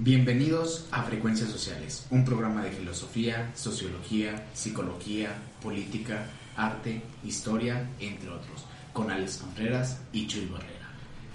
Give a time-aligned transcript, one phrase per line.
[0.00, 6.24] Bienvenidos a Frecuencias Sociales, un programa de filosofía, sociología, psicología, política,
[6.56, 10.77] arte, historia, entre otros, con Alex Contreras y Chuy Barrera.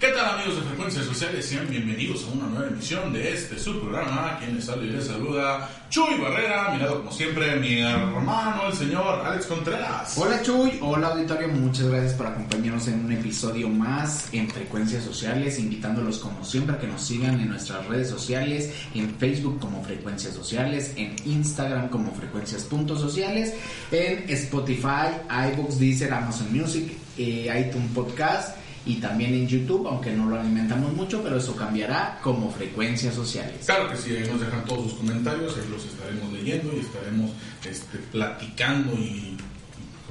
[0.00, 1.46] ¿Qué tal amigos de Frecuencias Sociales?
[1.46, 4.38] Sean bienvenidos a una nueva emisión de este subprograma.
[4.40, 9.24] Quien les saluda y les saluda Chuy Barrera, mirado como siempre mi hermano, el señor
[9.24, 10.18] Alex Contreras.
[10.18, 15.60] Hola Chuy, hola auditorio, muchas gracias por acompañarnos en un episodio más en Frecuencias Sociales,
[15.60, 20.34] invitándolos como siempre a que nos sigan en nuestras redes sociales, en Facebook como Frecuencias
[20.34, 23.54] Sociales, en Instagram como Frecuencias.sociales,
[23.92, 25.06] en Spotify,
[25.52, 30.92] iBooks, Deezer, Amazon Music, eh, iTunes Podcast y también en YouTube, aunque no lo alimentamos
[30.92, 33.54] mucho, pero eso cambiará como frecuencias sociales.
[33.64, 37.30] Claro que sí, ahí nos dejan todos sus comentarios, ahí los estaremos leyendo y estaremos
[37.64, 39.36] este, platicando y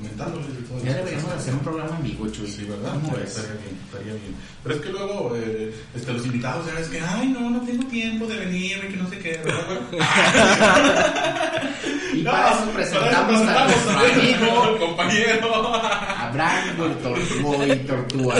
[0.03, 2.47] comentándoles y todo Ya deberíamos hacer un programa en vivo, Chuy.
[2.47, 2.93] Sí, ¿verdad?
[2.93, 4.35] ¿Cómo Estaría, bien, estaría bien.
[4.63, 7.85] Pero es que luego eh, este, los invitados ya ves que, ay, no, no tengo
[7.85, 9.79] tiempo de venir, y que no sé qué, ¿verdad?
[12.13, 15.65] Y para eso presentamos a nuestro amigo compañero.
[16.17, 18.35] Abraham Goy Tortuga.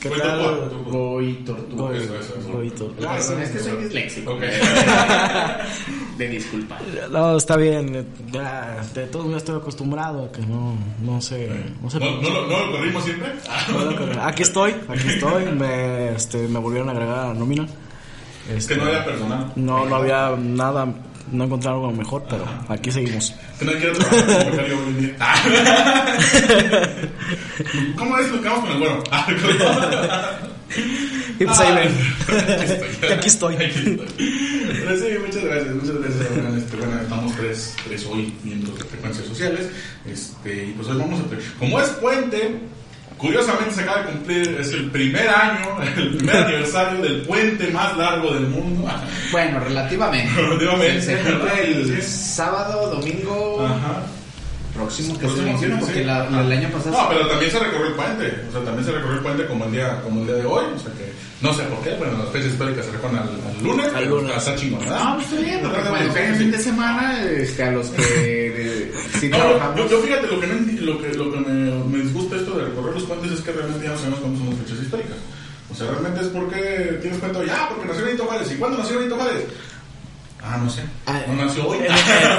[0.00, 0.70] ¿Qué tal?
[0.84, 1.88] Goy Tortuga.
[2.52, 2.72] Goy.
[3.06, 4.34] Ah, sí, es que soy disléxico.
[4.34, 4.42] Ok.
[6.18, 6.78] De disculpa.
[7.10, 8.06] No, está bien.
[8.30, 10.63] Ya, de todos ya estoy acostumbrado a que no,
[11.02, 11.48] no sé.
[11.82, 13.28] No sé ¿No, no, lo- no lo corrimos siempre?
[14.22, 15.44] Aquí estoy, aquí estoy.
[15.46, 17.64] Me, este, me volvieron a agregar a nómina.
[18.48, 19.52] Es Este, que no era personal.
[19.56, 20.86] no, no había nada,
[21.32, 23.34] no encontré algo mejor, pero aquí seguimos.
[23.58, 24.54] Que no quiero trabajar.
[27.96, 29.02] ¿Cómo es lo que vamos con el bueno?
[29.10, 29.26] Ah,
[31.40, 31.92] Y pues ahí Ah, ven.
[33.18, 33.54] Aquí estoy.
[33.54, 34.06] Aquí estoy.
[34.16, 36.26] Pero sí, muchas gracias, muchas gracias.
[36.56, 39.68] Este, bueno, estamos tres, tres hoy miembros de frecuencias sociales.
[40.06, 41.58] Este, y pues hoy vamos a.
[41.58, 42.60] Como es puente,
[43.16, 47.96] curiosamente se acaba de cumplir, es el primer año, el primer aniversario del puente más
[47.96, 48.90] largo del mundo.
[49.32, 50.30] Bueno, relativamente.
[50.40, 51.00] Relativamente.
[51.00, 54.02] Se cumple el sábado, domingo Ajá.
[54.74, 56.04] Próximo que se Próximo, menciona, sí, porque sí.
[56.04, 56.90] la- la- el año pasado.
[57.02, 58.26] No, pero también se recorrió el puente.
[58.48, 60.64] O sea, también se recorrió el puente como el día, como el día de hoy.
[60.74, 61.94] O sea que no sé por qué.
[61.96, 63.94] Bueno, las fechas históricas se recorren al, al lunes.
[63.94, 64.36] Al lunes.
[64.36, 65.04] Está chingón, ¿verdad?
[65.04, 69.28] No, pues está bien, porque cuando el fin de semana, este, a los que sí
[69.28, 69.76] No, trabajamos.
[69.78, 72.56] yo, yo fíjate, lo que, no enti- lo que, lo que me, me disgusta esto
[72.58, 75.16] de recorrer los puentes es que realmente ya no sabemos cuándo son las fechas históricas.
[75.70, 78.50] O sea, realmente es porque tienes cuenta, ya, porque nació Benito Juárez.
[78.52, 79.44] ¿Y cuándo nació Benito Juárez?
[80.46, 80.82] Ah, no sé.
[81.06, 81.78] Ah, No nació hoy.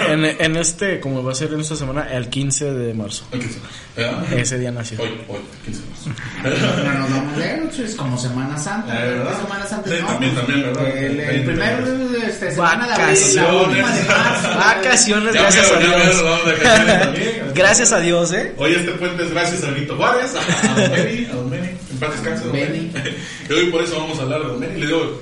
[0.10, 3.26] En, en- en este, como va a ser en esta semana, el 15 de marzo.
[3.32, 3.60] El 15.
[3.96, 4.34] ¿Verdad?
[4.34, 5.02] Ese día nació.
[5.02, 5.96] Hoy, hoy, 15 de marzo.
[6.86, 7.36] No nos vamos
[7.80, 8.94] es como Semana Santa.
[9.06, 9.32] Eh, ¿verdad?
[9.36, 10.08] ¿Qué Semana Santa Sí, no?
[10.08, 10.88] también, también, ¿verdad?
[10.98, 12.28] El, el Veinte primer de marzo.
[12.28, 13.68] este, semana de abril, la Vacaciones.
[13.68, 14.50] última de marzo.
[14.58, 17.26] Vacaciones, Ya gracias a veo, Dios.
[17.56, 18.54] Gracias a Dios, ¿eh?
[18.58, 20.40] Hoy este puente es gracias a Benito Juárez, a
[20.72, 21.68] a Don Benny, a Don Benny.
[21.92, 22.54] En paz descanse, Don.
[22.54, 22.92] Benny.
[23.50, 24.80] Y hoy por eso vamos a hablar de Don Benny.
[24.82, 25.22] Le digo,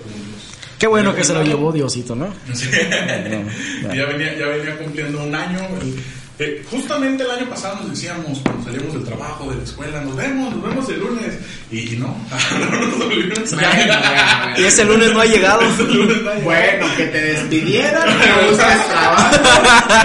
[0.83, 2.27] Qué bueno que se lo llevó Diosito, ¿no?
[2.53, 2.67] Sí.
[3.83, 5.59] No, ya, venía, ya venía cumpliendo un año.
[6.39, 10.13] Eh, justamente el año pasado nos decíamos, cuando salíamos del trabajo, de la escuela, nos
[10.17, 11.35] vemos, nos vemos el lunes.
[11.71, 13.33] Y, y no, no nos bueno.
[14.57, 15.61] Y ese lunes no ha llegado.
[16.43, 19.35] Bueno, que te despidieran, que busques trabajo,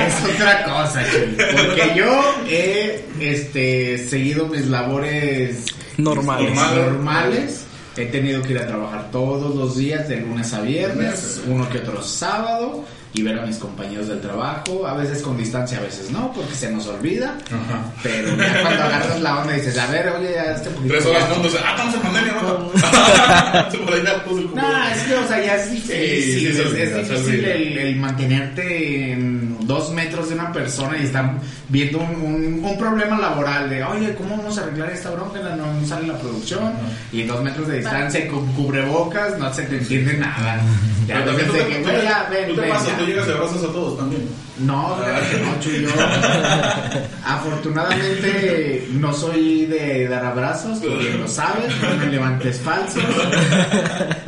[0.06, 1.44] es otra cosa, Chuy.
[1.56, 5.56] Porque yo he este, seguido mis labores
[5.96, 6.54] Normales.
[6.54, 6.76] Normal.
[6.76, 7.67] normales.
[7.98, 11.78] He tenido que ir a trabajar todos los días, de lunes a viernes, uno que
[11.78, 12.84] otro sábado,
[13.14, 16.54] y ver a mis compañeros del trabajo, a veces con distancia, a veces no, porque
[16.54, 17.36] se nos olvida.
[17.46, 17.90] Ajá.
[18.02, 20.94] Pero ya cuando agarras la onda y dices, a ver, oye, ya este poquito.
[20.94, 21.34] Tres horas ya no".
[21.36, 21.56] juntos.
[21.64, 22.72] Ah, estamos en pandemia, ¿no?
[22.74, 23.68] Ya.
[24.54, 27.78] No, es que, o sea, ya es difícil, Sí, sí, es, es se difícil el,
[27.78, 31.32] el mantenerte en dos metros de una persona y estar
[31.68, 35.38] viendo un, un- un problema laboral de, oye, ¿cómo vamos a arreglar esta bronca?
[35.56, 36.72] No, sale la producción
[37.12, 40.60] y dos metros de distancia con cubrebocas no se te entiende nada.
[41.06, 42.97] Ya Pero también tú que, te, ya, ven, tú te ven, ya.
[42.98, 44.28] Tú llegas y abrazas a todos también.
[44.58, 44.96] No,
[45.30, 45.88] que no, Chuy, yo
[47.24, 53.04] afortunadamente no soy de dar abrazos, tú bien lo sabes, no me levantes falsos.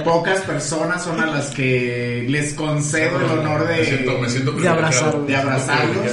[0.04, 4.52] Pocas personas son a las que les concedo el honor Me siento, me de, siento
[4.52, 6.06] de abrazar, de abrazarlos.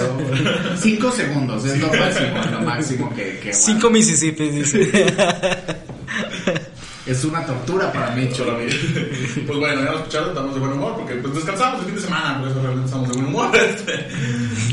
[0.79, 3.39] Cinco segundos es lo máximo, lo máximo que...
[3.39, 5.05] que Cinco Mississippi, dice.
[7.07, 8.29] Es una tortura para mí.
[9.47, 12.01] Pues bueno, ya lo escucharon, estamos de buen humor porque pues descansamos el fin de
[12.01, 13.51] semana, por eso realmente estamos de buen humor.
[13.57, 14.07] Este,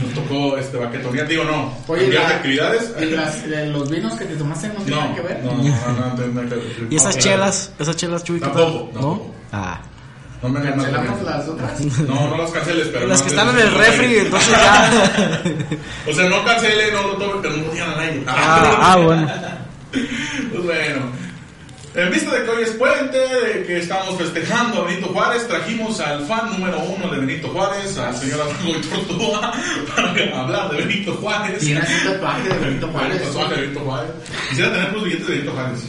[0.03, 2.93] nos tocó este baquetonear, digo no, Oye, de actividades.
[3.01, 5.45] ¿y las- de los vinos que te tomaste no tienen que ver?
[5.45, 6.87] No, no, no, no, tiene nada que ver.
[6.91, 7.73] ¿Y esas chelas?
[7.79, 8.41] ¿Esas chelas, Chuy?
[8.41, 9.23] Tampoco, ¿No?
[9.53, 9.81] Ah.
[10.43, 11.81] No me ¿Cancelamos las otras?
[12.01, 13.07] No, no las canceles, pero.
[13.07, 15.43] Las no que están en el refri, entonces ya.
[16.11, 18.25] O sea, no cancele, no lo tomen, pero no digan al aire.
[18.27, 19.27] Ah, ah, bueno.
[20.51, 21.24] Pues bueno.
[21.95, 26.01] En vista de que hoy es puente, de que estamos festejando a Benito Juárez, trajimos
[26.01, 29.53] al fan número uno de Benito Juárez, al señor Arturo Tortúa,
[29.97, 31.59] para hablar de Benito Juárez.
[31.61, 33.21] Tienes un tatuaje de Benito Juárez.
[33.23, 34.11] Un tatuaje de Benito Juárez.
[34.51, 35.81] Quisiera tener los billetes de Benito Juárez.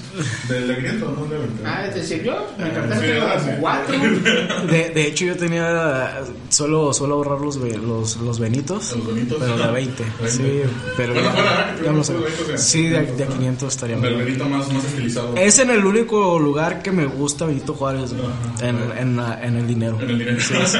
[0.48, 1.64] Del de 500, no de 20.
[1.66, 2.36] Ah, ¿te sirvió?
[2.58, 3.44] Me gracias.
[3.44, 3.96] como cuatro.
[4.70, 6.22] De, de hecho, yo tenía.
[6.50, 8.96] Solo, solo ahorrar los, los, los benitos.
[8.96, 9.38] Los benitos.
[9.40, 10.04] Pero de 20.
[10.22, 10.30] 20.
[10.36, 10.62] Sí,
[10.98, 11.14] pero.
[11.14, 11.76] Bueno, ya- fuera, ¿verdad?
[11.78, 12.14] Que ya no sé.
[12.58, 13.18] Sí, de, 500.
[13.18, 14.18] de 500 estaría bien.
[14.20, 15.36] Benito más, más estilizado.
[15.36, 18.28] Es en el único lugar que me gusta Benito Juárez, güey,
[18.62, 19.98] en, en, la- en el dinero.
[20.02, 20.40] En el dinero.
[20.42, 20.78] Sí, sí,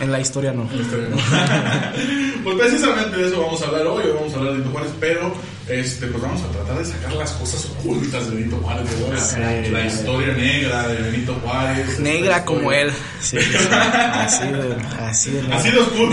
[0.00, 0.68] en la historia no.
[2.44, 5.32] pues precisamente de eso vamos a hablar hoy, vamos a hablar de Benito Juárez, pero
[5.68, 9.20] este, pues vamos a tratar de sacar las cosas ocultas de Benito Juárez, de la,
[9.64, 9.70] Sí.
[9.70, 11.98] la historia negra de Benito Juárez.
[11.98, 12.90] Negra como él.
[13.20, 16.12] Sí, sí, así de, así de Así de oscuro.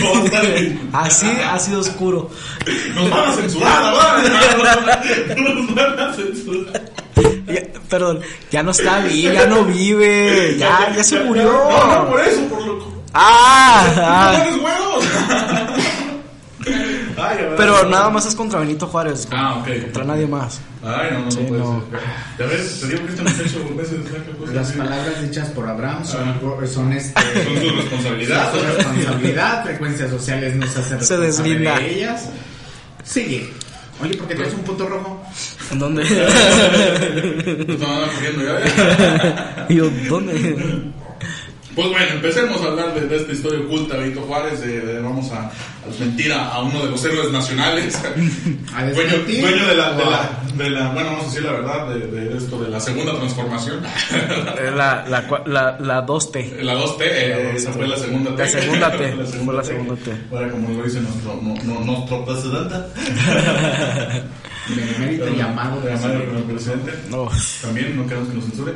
[0.94, 2.30] Así, así de oscuro.
[2.96, 5.04] Nos van a censurar, ¿verdad?
[5.38, 6.82] Nos van a censurar.
[7.48, 8.22] Ya- perdón,
[8.52, 11.44] ya no está vivo, ya no vive, ya, ya se murió.
[11.52, 12.94] No, no, por eso, por lo.
[13.14, 15.68] Ah, ¿No ah.
[17.16, 17.38] Ay.
[17.58, 19.28] Pero nada más es contra Benito Juárez.
[19.32, 19.68] Ah, ok.
[19.84, 20.60] Contra nadie más.
[20.84, 21.84] Ay, no, no, Sí, no puede no.
[21.92, 22.00] ser.
[22.40, 26.68] Ya ves, te digo que este muchacho Las palabras dichas por Abraham son, Ah.
[26.68, 27.22] son este.
[27.22, 28.52] Son su responsabilidad.
[28.54, 31.76] Su responsabilidad, frecuencias sociales hace Se responsable deslinda.
[31.80, 32.30] de ellas.
[33.04, 33.54] Sigue.
[34.02, 35.24] Oye, ¿por qué traes un punto rojo?
[35.72, 36.04] ¿En dónde?
[37.68, 39.66] Nos van corriendo ya.
[39.70, 40.94] Y yo, ¿dónde?
[41.76, 44.62] Pues bueno, empecemos a hablar de, de esta historia oculta de Benito Juárez.
[44.62, 45.52] de- de- vamos a, a
[45.88, 47.96] desmentir a, a uno de los héroes nacionales.
[48.76, 51.52] ¿A dueño, dueño de, la, de, ¿O la, de la- Bueno, vamos a decir la
[51.54, 53.82] verdad, de, de esto, de la segunda transformación.
[54.76, 56.62] La, la, la, la 2T.
[56.62, 58.44] La 2T, eh, esa fue la segunda T.
[58.44, 59.14] La segunda T,
[59.46, 60.12] fue la segunda T.
[60.32, 62.76] Ahora, como lo dice nuestro, no, no, nuestro presidente.
[64.70, 66.54] Benemérito llamado llamado presidente.
[66.54, 66.92] presidente.
[67.10, 67.30] No.
[67.62, 68.74] También no queremos que nos censure.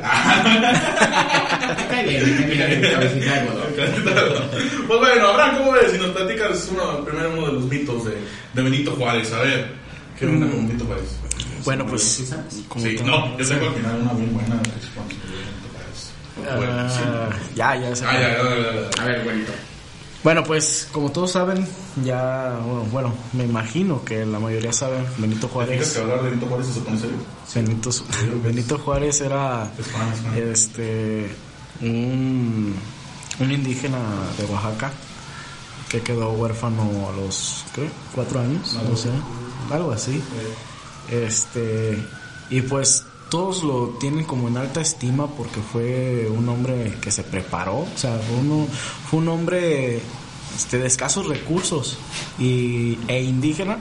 [4.86, 5.92] Pues bueno, Abraham, ¿cómo ves?
[5.92, 8.16] Si nos platicas uno, primero uno de los mitos de,
[8.54, 9.32] de Benito Juárez.
[9.32, 9.72] A ver,
[10.18, 11.16] ¿qué onda con Benito Juárez?
[11.64, 12.02] Bueno, pues.
[12.02, 12.54] ¿Sí sabes?
[12.54, 16.56] Sí, no, yo tengo al final una bien buena se Benito Juárez.
[16.56, 17.00] Bueno, sí.
[17.04, 18.04] Ah, ya, ya sé.
[18.06, 19.02] Ah, ya, ya, ya, ya.
[19.02, 19.52] A ver, güerito.
[20.24, 21.66] Bueno, pues como todos saben,
[22.04, 25.92] ya, bueno, bueno, me imagino que la mayoría saben, Benito ¿Te fijas Juárez.
[25.92, 27.16] que hablar de Benito Juárez se pone serio?
[27.54, 27.90] Benito,
[28.42, 29.70] Benito Juárez era
[30.36, 31.30] este
[31.80, 32.74] un,
[33.38, 33.98] un indígena
[34.36, 34.90] de Oaxaca
[35.88, 37.88] que quedó huérfano a los ¿qué?
[38.14, 39.10] cuatro años, no sé,
[39.70, 40.20] algo así.
[41.10, 41.96] Este
[42.50, 47.22] y pues todos lo tienen como en alta estima porque fue un hombre que se
[47.22, 48.66] preparó, o sea, fue, uno,
[49.10, 50.00] fue un hombre
[50.56, 51.98] este, de escasos recursos
[52.38, 53.78] y, e indígena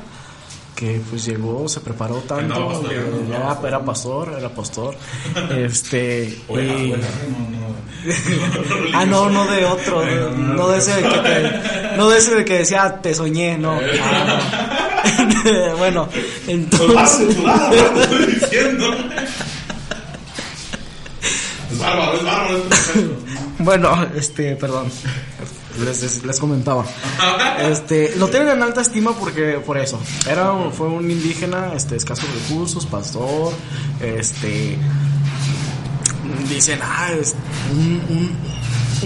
[0.75, 2.53] que pues llegó, se preparó tanto,
[2.91, 2.95] eh,
[3.29, 3.67] era, pastoreando.
[3.67, 4.95] era pastor, era pastor,
[5.57, 7.67] este, y- no, no.
[8.94, 10.05] ah no, no de otro,
[10.38, 13.57] no, no de ese de que te, no de ese de que decía te soñé,
[13.57, 14.44] no, Ah,
[15.44, 15.77] no.
[15.77, 16.07] bueno,
[16.47, 17.69] entonces, censurar, ¿no?
[17.94, 18.95] te estoy diciendo.
[21.71, 23.17] Es bárbaro, es bárbaro este muchacho.
[23.59, 24.91] bueno, este, perdón,
[25.83, 26.85] les, les comentaba,
[27.69, 32.25] este, lo tienen en alta estima porque, por eso, era, fue un indígena, este, escasos
[32.33, 33.53] recursos, pastor,
[34.01, 34.77] este,
[36.49, 37.35] dicen, ah, es
[37.71, 38.37] un, un,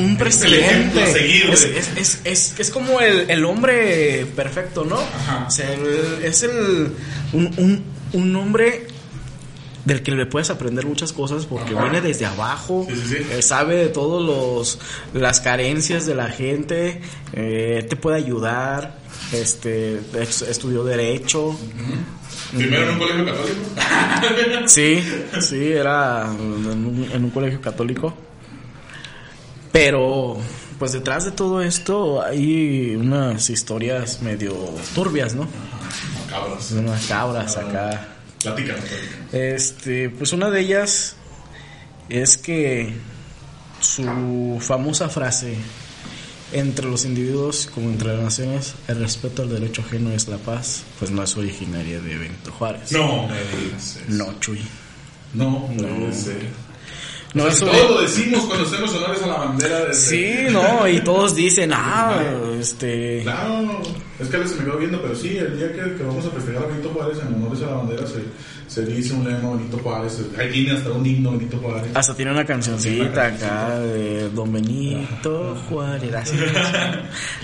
[0.03, 1.51] un Es el ejemplo a presidente.
[1.53, 4.97] es, es, es, es, es como el, el hombre perfecto, ¿no?
[4.97, 5.45] Ajá.
[5.47, 6.93] O sea, el- es el,
[7.33, 7.83] un, un,
[8.13, 8.88] un hombre
[9.85, 11.83] del que le puedes aprender muchas cosas porque Ajá.
[11.83, 13.25] viene desde abajo, Sí, sí, sí.
[13.31, 14.79] eh, sabe de todos los
[15.19, 17.01] las carencias de la gente,
[17.33, 18.97] eh, te puede ayudar,
[19.33, 20.00] este
[20.50, 21.57] estudió derecho,
[22.55, 23.61] Primero en un colegio católico.
[24.67, 25.03] sí,
[25.41, 26.41] sí, era en
[26.85, 28.13] un, en un colegio católico,
[29.71, 30.38] pero
[30.77, 34.53] pues detrás de todo esto hay unas historias medio
[34.95, 35.47] turbias, ¿no?
[36.29, 36.71] Cabras.
[36.71, 38.07] Unas cabras acá.
[38.43, 39.33] Platícanos, platícanos.
[39.33, 41.15] Este, pues una de ellas
[42.10, 42.93] es que
[43.79, 45.55] su famosa frase
[46.53, 50.83] entre los individuos como entre las naciones, el respeto al derecho ajeno es la paz,
[51.00, 52.91] pues no es originaria de Benito Juárez.
[52.91, 54.05] No me digas eso.
[54.10, 54.62] No, Chuy.
[55.33, 55.69] No.
[55.74, 59.93] No, O sea, eso todos de- lo decimos cuando hacemos honores a la bandera desde...
[60.48, 62.21] Sí, no, y todos dicen, ah,
[62.60, 63.21] este...
[63.24, 63.81] Claro,
[64.21, 66.29] es que a veces me quedo viendo, pero sí, el día que, que vamos a
[66.29, 68.23] festejar a Benito Juárez en honores a la bandera se,
[68.67, 71.91] se dice un lema Benito Juárez, ahí tiene hasta un himno Benito Juárez.
[71.93, 76.13] Hasta tiene una cancioncita acá de Don Benito Juárez.
[76.15, 76.37] así.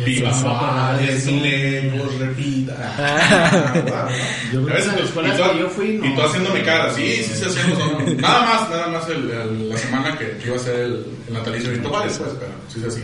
[0.05, 2.75] Viva Juárez, lejos, repita.
[2.97, 4.07] Ah.
[4.53, 6.05] Yo creo A veces que en la tú- escuela y tú- que yo fui, no.
[6.05, 7.77] Y tú haciéndome cara, sí, sí, sí, hacemos.
[8.21, 11.33] Nada más, nada más el, el- la semana que, que iba a ser el, el
[11.33, 13.03] natalicio de Benito Juárez, pues, pero sí se hacía.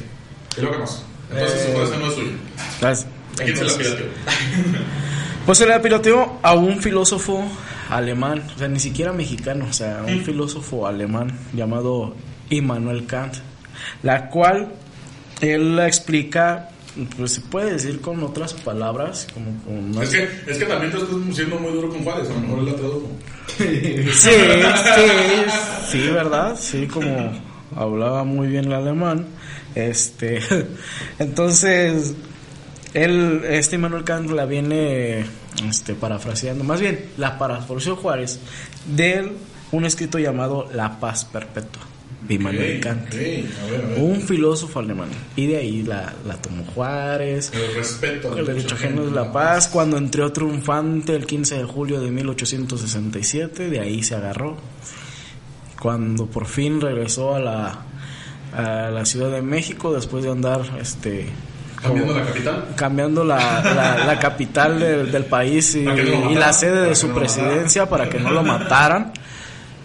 [0.57, 1.03] Y lo que más.
[1.31, 1.71] Entonces, Eh.
[1.71, 2.31] su frase no es suya.
[2.79, 3.05] ¿Sabes?
[3.39, 4.05] ¿A quién se la pirateó?
[5.45, 7.43] Pues se le piloteó a un filósofo
[7.89, 10.23] alemán, o sea, ni siquiera mexicano, o sea, un Mm.
[10.23, 12.15] filósofo alemán llamado
[12.49, 13.33] Immanuel Kant,
[14.03, 14.71] la cual
[15.41, 16.69] él la explica,
[17.17, 20.03] pues se puede decir con otras palabras, como con más...
[20.05, 20.09] Es
[20.45, 22.65] que, es que también te estás siendo muy duro con Juárez, a lo mejor él
[22.67, 23.09] la tradujo.
[23.57, 24.29] Sí, sí,
[25.91, 26.55] sí, ¿verdad?
[26.57, 27.33] Sí, como
[27.75, 29.25] hablaba muy bien el alemán.
[29.75, 30.39] Este,
[31.19, 32.13] entonces,
[32.93, 35.25] él, este Immanuel Kant la viene
[35.67, 38.39] este, parafraseando, más bien, la parafraseó Juárez
[38.85, 39.31] de
[39.71, 41.81] un escrito llamado La Paz Perpetua,
[42.27, 43.13] de Immanuel Ok, Kant.
[43.13, 44.00] a ver, a ver.
[44.00, 45.09] Un filósofo alemán.
[45.35, 47.51] Y de ahí la, la tomó Juárez.
[47.53, 52.00] El respeto El derecho ajeno es la paz, cuando entró triunfante el 15 de julio
[52.00, 54.57] de 1867, de ahí se agarró.
[55.81, 57.85] Cuando por fin regresó a la,
[58.55, 61.25] a la Ciudad de México, después de andar este,
[61.83, 62.65] Cambiando la capital.
[62.75, 67.15] cambiando la, la- la capital del, del país y, no la sede de su no
[67.15, 69.11] presidencia para que no lo mataran.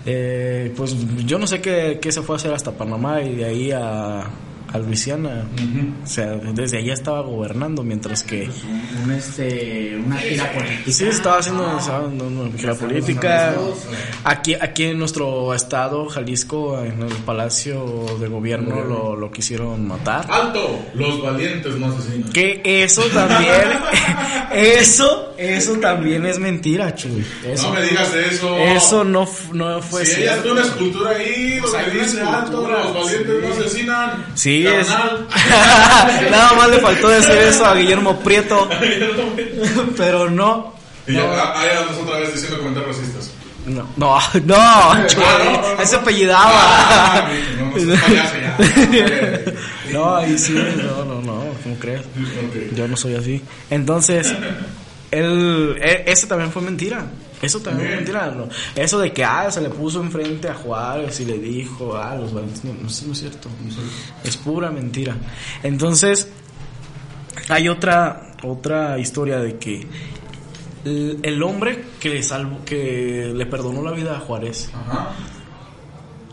[0.07, 0.95] Eh, pues
[1.26, 4.23] yo no sé qué, qué se fue a hacer hasta Panamá y de ahí a,
[4.73, 5.45] a Luisiana.
[6.03, 10.91] O sea, desde allá estaba gobernando, mientras que Un, un, este, una gira política.
[10.93, 13.55] sí estaba haciendo estaba dando una gira política.
[14.25, 20.27] Aquí, aquí en nuestro estado, Jalisco, en el Palacio de Gobierno, lo, lo quisieron matar.
[20.31, 20.79] ¡Alto!
[20.95, 22.31] Los valientes no asesinan.
[22.33, 23.79] Que eso también,
[24.53, 27.25] eso, eso también es mentira, Chuy.
[27.47, 28.57] Eso, No me digas eso.
[28.59, 30.49] eso no, no fue si ella cierto.
[30.49, 34.27] está una escultura ahí Pues donde una dice alto, los valientes no asesinan.
[34.35, 34.88] Sí, es.
[36.31, 38.69] Nada más le faltó decir eso a Guillermo Prieto,
[39.97, 40.75] pero no.
[41.07, 43.31] Y ya, ah, ahí andas otra vez diciendo comentarios racistas.
[43.67, 44.93] No, no, no,
[45.79, 46.50] ahí se apellidaba.
[46.50, 48.57] Ah, no, no, no, payaso ya.
[49.93, 52.00] No, ahí sí, no, no, no, ¿cómo crees?
[52.00, 52.75] Ok.
[52.75, 53.43] Yo no soy así.
[53.71, 54.35] Entonces,
[55.11, 57.05] él, e- eso también fue mentira.
[57.40, 58.30] Eso también fue mentira.
[58.30, 58.49] ¿no?
[58.75, 62.33] Eso de que, ah, se le puso enfrente a Juárez y le dijo, ah, los
[62.33, 62.64] valientes.
[62.64, 63.49] No, no, no es cierto.
[64.25, 65.16] Es pura mentira.
[65.62, 66.28] Entonces,
[67.49, 69.87] hay otra, otra historia de que
[70.85, 75.11] el, el hombre que le salvó, que le perdonó la vida a Juárez, Ajá.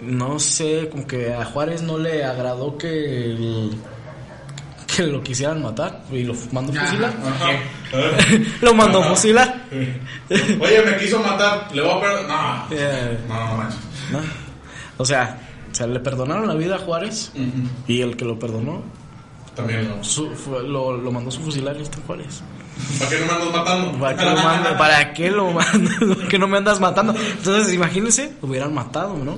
[0.01, 2.87] no sé, como que a Juárez no le agradó que
[3.25, 3.75] el-
[4.95, 6.85] que lo quisieran matar y lo mandó Ajá.
[6.87, 7.13] fusilar.
[7.25, 7.51] Ajá.
[8.61, 9.63] lo mandó fusilar.
[10.59, 12.65] Oye, me quiso matar, le voy a perdonar.
[12.69, 13.79] No, Eh, no, no manches.
[14.11, 14.19] ¿no?
[14.97, 15.39] O sea,
[15.71, 17.67] o sea, le perdonaron la vida a Juárez Ujú.
[17.87, 18.81] y el que lo perdonó
[19.55, 20.03] También no.
[20.03, 22.41] su- fue- lo, lo mandó su fusilar y está Juárez.
[22.99, 23.91] ¿Para qué no me andas matando?
[23.99, 24.77] ¿Para qué lo manda?
[24.77, 25.57] ¿Para qué lo
[26.29, 27.13] qué no me andas matando?
[27.15, 29.37] Entonces, imagínense, lo hubieran matado, ¿no?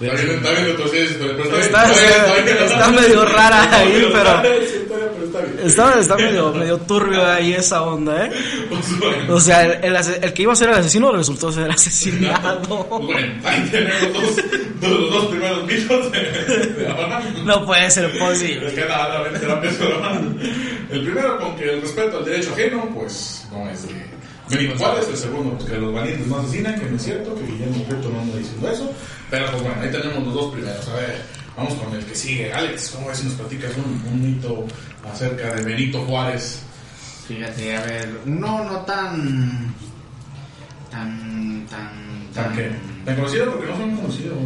[0.00, 1.62] Está bien, está bien, entonces, pero está bien.
[1.62, 1.84] Está-
[2.34, 5.64] bien, bien, está medio rara ahí, pero- está está.
[5.64, 8.30] Está, está medio, medio turbio ahí esa onda, ¿eh?
[8.68, 9.30] Pues.
[9.30, 12.84] O sea, el, el el que iba a ser el asesino resultó ser asesinado.
[13.04, 17.22] Bueno, ahí tenemos dos, los dos primeros mitos de, Abraham.
[17.44, 18.74] No puede ser Es posible.
[18.74, 19.28] que nada, la
[19.68, 20.38] es Abraham.
[20.90, 23.94] El primero, con que el respeto al derecho ajeno, pues no es de
[24.56, 25.08] Benito Juárez.
[25.08, 28.08] El segundo, pues que los valientes no asesinan, que no es cierto, que Guillermo Prieto
[28.10, 28.92] no anda diciendo eso.
[29.30, 30.88] Pero pues bueno, ahí tenemos los dos primeros.
[30.88, 31.22] A ver,
[31.56, 32.52] vamos con el que sigue.
[32.52, 34.66] Alex, ¿cómo ves si nos platicas un, un mito
[35.10, 36.62] acerca de Benito Juárez?
[37.26, 39.74] Fíjate, a ver, uno no tan.
[40.90, 41.66] tan.
[41.70, 42.04] tan.
[42.34, 42.70] ¿Tan qué?
[43.04, 43.52] ¿Tan conocido?
[43.52, 44.38] Porque no son conocidos.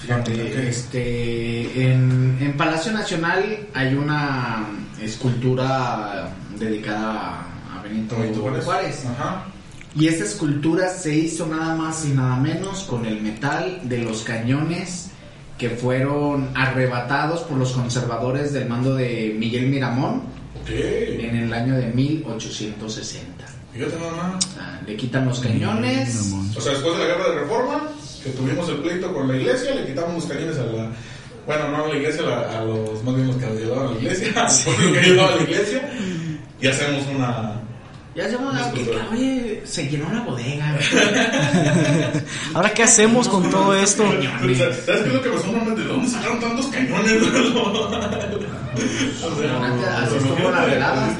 [0.00, 4.66] Fíjate, este, en, en Palacio Nacional hay una
[5.00, 7.51] escultura dedicada a
[7.92, 8.64] Benito, Benito Juárez.
[8.64, 9.06] Juárez.
[9.06, 9.46] Ajá.
[9.94, 14.22] Y esta escultura se hizo nada más y nada menos con el metal de los
[14.22, 15.10] cañones
[15.58, 20.22] que fueron arrebatados por los conservadores del mando de Miguel Miramón
[20.62, 20.70] Ok.
[20.70, 23.46] en el año de 1860.
[23.72, 24.48] Fíjate nada más.
[24.58, 26.32] Ah, le quitan los cañones.
[26.56, 27.82] O sea, después de la guerra de reforma,
[28.22, 30.90] que tuvimos el pleito con la iglesia, le quitamos los cañones a la.
[31.46, 34.28] Bueno, no a la iglesia, a, los más bien los que ayudaban a la iglesia,
[35.00, 35.90] ayudaba a la iglesia,
[36.60, 37.61] y hacemos una.
[38.14, 40.78] Ya hemos dado que, oye, se llenó la bodega.
[42.54, 44.04] Ahora, ¿qué hacemos con todo esto?
[44.04, 45.80] ¿Sabes qué es lo que pasó normalmente?
[45.82, 47.22] ¿De dónde sacaron tantos cañones?
[47.22, 47.80] o
[49.40, 51.16] sea, Así estuvo la velada.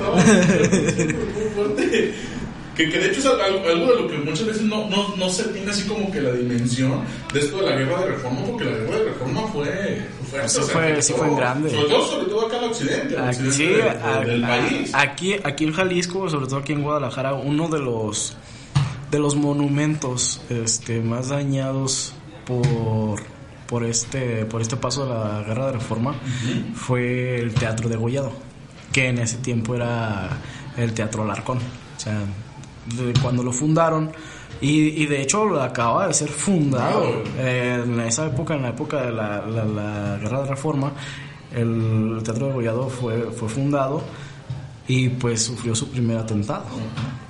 [2.76, 5.29] Que, que de hecho es algo, algo de lo que muchas veces no, no, no
[5.29, 7.02] se tiene así como que la dimensión
[7.33, 10.49] de esto de la guerra de reforma, porque la guerra de reforma fue, fue.
[10.49, 11.71] Sí fue- sí fue en grande.
[11.71, 14.49] Sobre todo, sobre todo acá en occidente, el Aquí, occidente sí, del, a- del a-
[14.49, 14.91] país.
[14.95, 18.37] aquí, aquí en Jalisco, sobre todo aquí en Guadalajara, uno de los
[19.11, 22.14] de los monumentos este, más dañados
[22.47, 23.23] por
[23.67, 26.14] por este por este paso de la guerra de reforma
[26.75, 28.33] fue el Teatro de Gollado,
[28.93, 30.31] que en ese tiempo era
[30.79, 31.59] el Teatro Larcón.
[31.59, 32.21] O sea,
[32.97, 34.11] de cuando lo fundaron
[34.61, 39.03] y, y de hecho acaba de ser fundado eh, en esa época, en la época
[39.03, 40.93] de la, la- la guerra de reforma,
[41.55, 44.03] el Teatro de Gollado fue, fue fundado
[44.89, 46.65] y pues sufrió su primer atentado.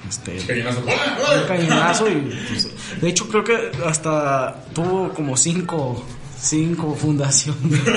[0.09, 0.81] Este, Cañonazo.
[0.83, 2.15] ¡Hola, un cañonazo y
[2.49, 6.03] pues, de hecho creo que hasta tuvo como cinco
[6.43, 7.55] cinco nombre.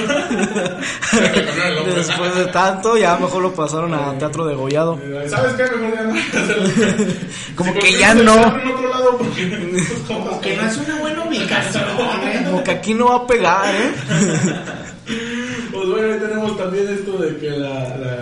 [1.96, 5.64] después de tanto ya mejor lo pasaron a Teatro de Gollado ¿Sabes qué?
[5.64, 6.16] Mejor ya no.
[7.56, 8.34] Como que ya no.
[8.34, 11.84] agarra en otro lado porque- Como que no es una buena ubicación.
[12.46, 13.94] como que aquí no va a pegar eh
[15.72, 18.18] Pues bueno, ahí tenemos también esto de que la, la,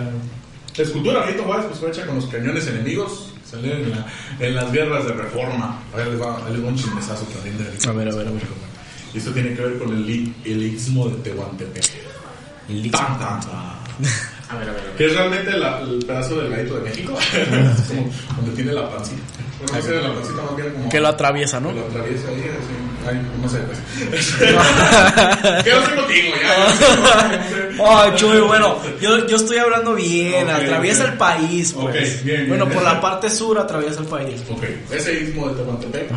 [0.76, 3.30] la escultura de Benito Juárez pues, fue hecha con los cañones enemigos.
[3.48, 4.06] Salió en, la-
[4.40, 5.78] en las guerras de reforma.
[5.92, 8.28] A ver, les va, ahí les va un chismesazo también de A ver, a ver,
[8.28, 8.42] a ver.
[9.14, 11.84] Y esto tiene que ver con el, el istmo de Tehuantepec.
[12.90, 13.44] Tan, tan, tan.
[14.46, 14.92] A ver, a ver, a ver.
[14.98, 17.14] Que es realmente la- el pedazo del gadito de México.
[17.88, 19.22] como donde tiene la pancita.
[19.58, 20.88] Bueno, no sé, la pancita más bien como.
[20.90, 23.08] que lo atraviesa no que lo atraviesa ahí, así.
[23.08, 24.34] Ay, no sé, pues.
[25.64, 26.34] ¿Qué no sé contigo?
[26.42, 27.44] Ya.
[28.04, 31.10] Ay, Chuy, bueno, yo, yo estoy hablando bien, Ok, atraviesa ok.
[31.12, 31.86] el país, pues.
[31.86, 32.48] Ok, bien, bien.
[32.48, 34.42] bueno, por la parte sur atraviesa el país.
[34.50, 36.10] Ok, ese istmo de Tehuantepec.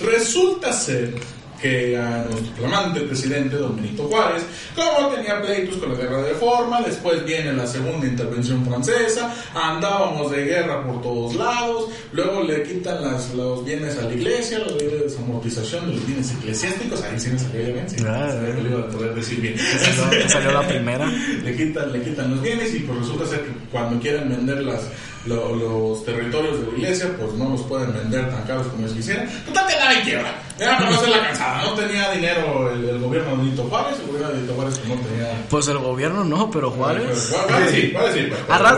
[0.00, 1.14] Resulta ser
[1.62, 4.42] que a nuestro flamante presidente, don Benito Juárez,
[4.74, 10.32] como tenía pleitos con la guerra de reforma, después viene la segunda intervención francesa, andábamos
[10.32, 14.72] de guerra por todos lados, luego le quitan las, los bienes a la iglesia, la
[14.72, 18.68] ley de desamortización de los bienes eclesiásticos, ahí sí me salió bien, sí, Ah, lo
[18.68, 19.56] iba a poder decir bien.
[19.56, 21.06] Salió, salió la primera.
[21.44, 24.82] le quitan, le quitan los bienes y pues resulta ser que cuando quieren vender las,
[25.26, 28.92] lo- los territorios de la iglesia, pues no los pueden vender tan caros como ellos
[28.96, 29.28] quisieran.
[29.46, 30.34] Total que nada en quiebra.
[30.58, 31.62] Era para no hacer la cansada.
[31.62, 34.88] No tenía dinero el, el gobierno de Benito Juárez, el gobierno de Benito Juárez que
[34.88, 35.44] no tenía...
[35.50, 37.28] Pues el gobierno no, pero Juárez.
[37.30, 38.28] Pero, Juárez sí, Juárez sí.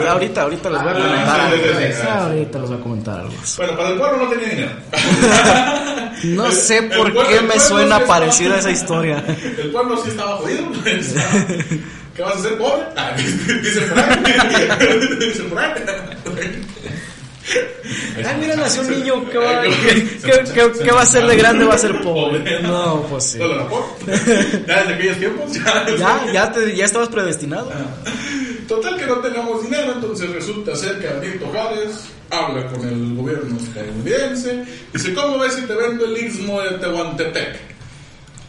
[0.09, 1.57] Ahorita, ahorita les voy a Ah, comentar algo.
[1.57, 2.07] sí, sí, sí, sí.
[2.09, 3.35] Ahorita les voy a comentar algo.
[3.57, 4.72] Bueno, para el pueblo no tenía dinero.
[6.24, 9.22] No El- sé por qué me suena parecida esa historia.
[9.59, 10.62] El pueblo sí estaba jodido.
[12.14, 12.85] ¿Qué vas a hacer, pobre?
[12.96, 13.61] Ah, dice ahí.
[15.18, 16.64] Dice ahí.
[18.24, 21.79] Ay, mira, nació un niño que va, que va a ser de grande, va a
[21.79, 22.42] ser pobre.
[22.62, 23.38] No, pues sí.
[23.38, 25.53] Ya desde aquellos tiempos.
[25.98, 27.70] Ya, Ya, te, ya estabas predestinado.
[28.68, 33.59] Total que no tenemos dinero, entonces resulta ser que Benito Juárez habla con el gobierno
[33.59, 34.64] estadounidense.
[34.92, 37.73] Dice, ¿cómo ves si te vendo el istmo de Tehuantepec?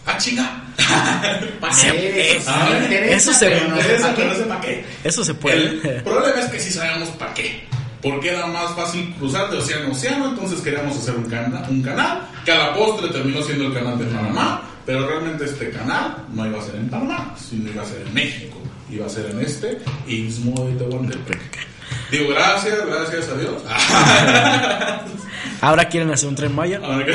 [0.06, 0.62] ¡Ah, chinga!
[1.60, 2.38] ¿Para Sí, qué?
[2.38, 4.26] eso- eso se- pero no sé qué.
[4.26, 4.86] no sé para qué.
[5.04, 6.02] Eso se El puede.
[6.02, 7.64] problema es que sí sabemos para qué.
[8.04, 11.82] Porque era más fácil cruzar de océano a océano, entonces queríamos hacer un, cana- un
[11.82, 16.18] canal, que a la postre terminó siendo el canal de Panamá, pero realmente este canal
[16.32, 18.58] no iba a ser en Panamá, sino iba a ser en México,
[18.92, 21.66] iba a ser en este istmo de Tehuantepec.
[22.12, 23.64] Digo, gracias, gracias a Dios.
[25.62, 26.80] Ahora quieren hacer un tren Maya.
[26.84, 27.06] Ahora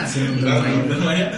[0.00, 0.88] haciendo un tren.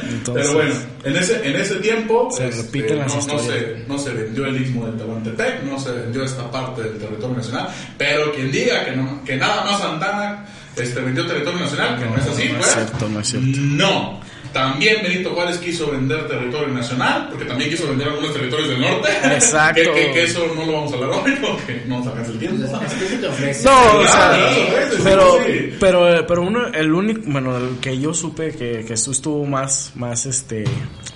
[0.08, 3.98] Entonces- Pero bueno, en ese, en ese tiempo Se este, repiten las no, se, no
[3.98, 8.32] se vendió el istmo de Tehuantepec, no se vendió esta parte del territorio nacional, pero
[8.32, 12.26] quien diga que, no, que nada más Santana este, vendió territorio nacional, que no, es
[12.26, 13.48] así, no es cierto, no es cierto.
[13.60, 14.20] no.
[14.52, 19.08] También Benito Juárez quiso vender territorio nacional, porque también quiso vender algunos territorios del norte.
[19.24, 19.80] Exacto.
[19.84, 22.38] que, que- que eso no lo vamos a hablar hoy, porque no nos alcanza el
[22.38, 22.66] tiempo.
[22.66, 25.72] No, o sea, es, pero, sí.
[25.78, 29.92] pero, pero uno, el único, bueno, el que yo supe que, que esto estuvo más,
[29.94, 30.64] más, este,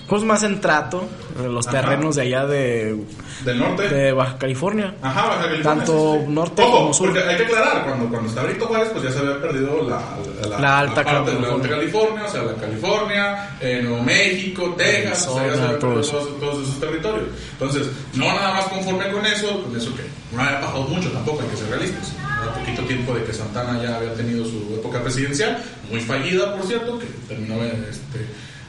[0.07, 1.07] pues más en trato,
[1.41, 1.81] de los Ajá.
[1.81, 2.95] terrenos de allá de,
[3.43, 3.89] Del norte.
[3.89, 4.95] de Baja California.
[5.01, 5.63] Ajá, Baja California.
[5.63, 6.31] Tanto sí, sí.
[6.31, 7.07] norte Ojo, como sur.
[7.13, 10.01] Porque hay que aclarar, cuando, cuando está Benito Juárez, pues ya se había perdido la,
[10.49, 11.53] la, La alta parte de la California.
[11.55, 15.79] alta California, o sea, la California, eh, Nuevo México, Texas, o sea, ya se había
[15.79, 17.29] perdido todos, todos esos territorios.
[17.53, 20.03] Entonces, no nada más conforme con eso, con eso que
[20.35, 22.13] no había pasado mucho tampoco, hay que ser realistas.
[22.59, 25.57] Poquito tiempo de que Santana ya había tenido su época presidencial,
[25.89, 28.19] muy fallida, por cierto, que terminó en este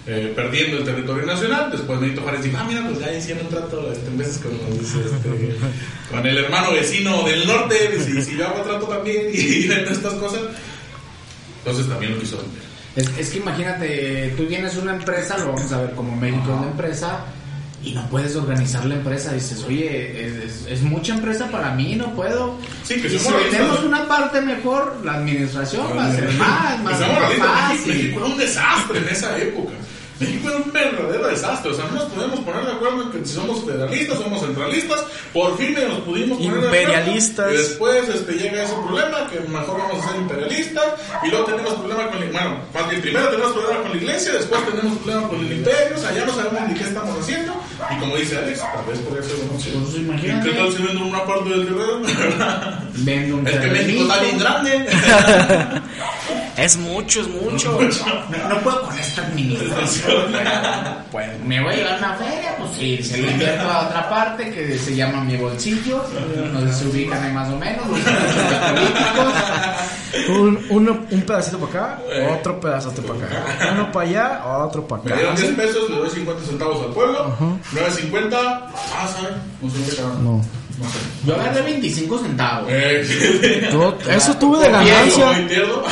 [0.07, 1.71] eh, perdiendo el territorio nacional.
[1.71, 4.53] Después Benito Juárez dijo, ah, mira, pues ya hicieron un trato este, en veces con,
[4.53, 5.57] este,
[6.11, 10.43] con el hermano vecino del norte, y si yo hago trato también y, estas cosas.
[11.59, 12.63] Entonces también lo quiso vender.
[12.95, 16.59] Es, es, que imagínate, tú tienes una empresa, lo vamos a ver como México es
[16.61, 17.25] una empresa,
[17.83, 19.33] y no puedes organizar la empresa.
[19.33, 22.59] Dices, oye, es, es, mucha empresa para mí, no puedo.
[22.85, 27.01] Sí, que y si tenemos una parte mejor, la administración va a ser más, más,
[27.01, 28.17] más fácil.
[28.19, 29.73] Un desastre en esa época.
[30.19, 31.71] México era un verdadero desastre.
[31.71, 35.05] O sea, no nos podemos poner de acuerdo en que si somos federalistas, somos centralistas.
[35.33, 37.53] Por fin nos pudimos poner imperialistas.
[37.53, 38.05] De acuerdo.
[38.05, 40.85] Y después este, llega ese problema que mejor vamos a ser imperialistas.
[41.23, 42.17] Y luego tenemos problema con.
[42.33, 42.61] Bueno,
[43.03, 45.97] primero tenemos problema con la iglesia, después tenemos problema con el imperio.
[45.97, 47.53] O sea, ya no sabemos ni qué estamos haciendo.
[47.91, 49.83] Y como dice Alex, tal vez podría ser una opción.
[49.83, 50.51] Pues imagínate.
[50.51, 52.01] ¿Qué tal si vendo una parte del guerrero?
[52.99, 54.87] Vendo un Es que México está bien grande.
[56.57, 57.79] es mucho, es mucho.
[57.81, 60.33] No, no puedo con esta administración.
[61.13, 64.51] Pues me voy a llevar una feria, pues sí, se lo invierto a otra parte
[64.51, 66.03] que se llama mi bolsillo,
[66.53, 69.35] donde se ubican ahí más o menos los políticos.
[70.29, 72.03] Un, uno, un pedacito para acá,
[72.39, 73.73] otro pedazote para acá.
[73.73, 75.11] Uno para allá, otro para acá.
[75.11, 77.37] Me dieron 10 pesos, le doy 50 centavos al pueblo.
[77.75, 79.35] 9.50, ah, ¿saben?
[79.61, 80.19] No sé qué carajo.
[80.19, 80.66] No.
[80.79, 80.99] No sé.
[81.27, 82.69] Yo agarré 25 centavos.
[82.71, 83.03] Eh,
[84.11, 85.25] eso tuve de ganancia.
[85.27, 85.85] ¿Cómo entiendo?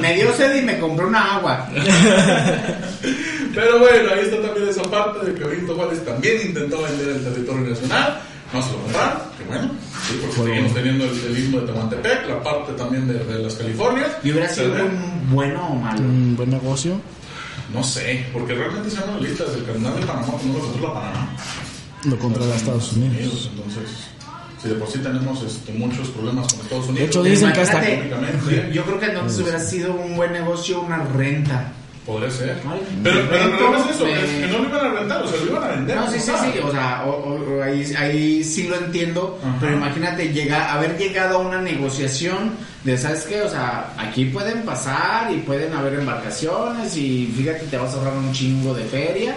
[0.00, 1.68] Me dio sed y me compré una agua.
[3.54, 7.22] Pero bueno, ahí está también esa parte de que Benito Juárez también intentó vender el
[7.24, 8.20] territorio nacional.
[8.52, 9.70] No se lo compraron, que bueno.
[10.06, 14.08] Sí, porque seguimos teniendo el, el de Tehuantepec, la parte también de, de las Californias.
[14.22, 16.00] ¿Y hubiera sido ve- un bueno o malo?
[16.00, 17.00] Un buen negocio.
[17.72, 21.36] No sé, porque realmente se llaman listas del canal de Panamá, no lo controla Panamá.
[22.04, 23.50] Lo controla Estados Unidos.
[23.54, 23.90] Entonces,
[24.62, 26.98] si de por sí tenemos este, muchos problemas con Estados Unidos.
[27.00, 27.82] De hecho, dicen que hasta-
[28.72, 31.72] yo, creo que entonces hubiera sido un buen negocio una renta.
[32.06, 32.60] Podría ser.
[32.68, 35.28] Ay, Pero, pero el problema es eso, es que no lo iban a rentar, o
[35.28, 35.96] sea, lo iban a vender.
[35.96, 39.56] No, sí, sí, sí, o sea, o- o- o ahí, ahí sí lo entiendo, Ajá.
[39.60, 43.42] pero imagínate llegar, haber llegado a una negociación de, ¿sabes qué?
[43.42, 48.14] O sea, aquí pueden pasar y pueden haber embarcaciones y fíjate, te vas a ahorrar
[48.14, 49.36] un chingo de feria,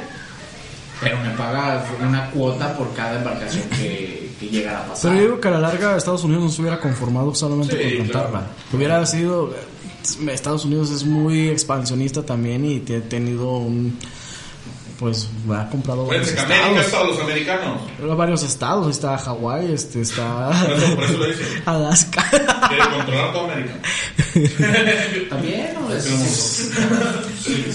[1.01, 5.11] pero me pagas una cuota por cada embarcación que, que llegara a pasar.
[5.11, 7.97] Pero yo digo que a la larga Estados Unidos no se hubiera conformado solamente Sí,
[7.97, 8.29] con rentarla.
[8.31, 8.45] claro.
[8.73, 9.53] Hubiera sido...
[10.29, 13.97] Estados Unidos es muy expansionista también y ha tenido un...
[14.99, 16.85] Pues ha comprado varios América estados.
[16.91, 17.81] para los americanos.
[18.17, 18.87] Varios estados.
[18.91, 20.51] Está Hawái, este, está...
[20.63, 21.45] Por eso, por eso lo dicen.
[21.65, 22.23] Alaska.
[22.69, 23.73] Quiere controlar toda América.
[25.29, 25.93] También, ¿no?
[25.93, 26.71] Es-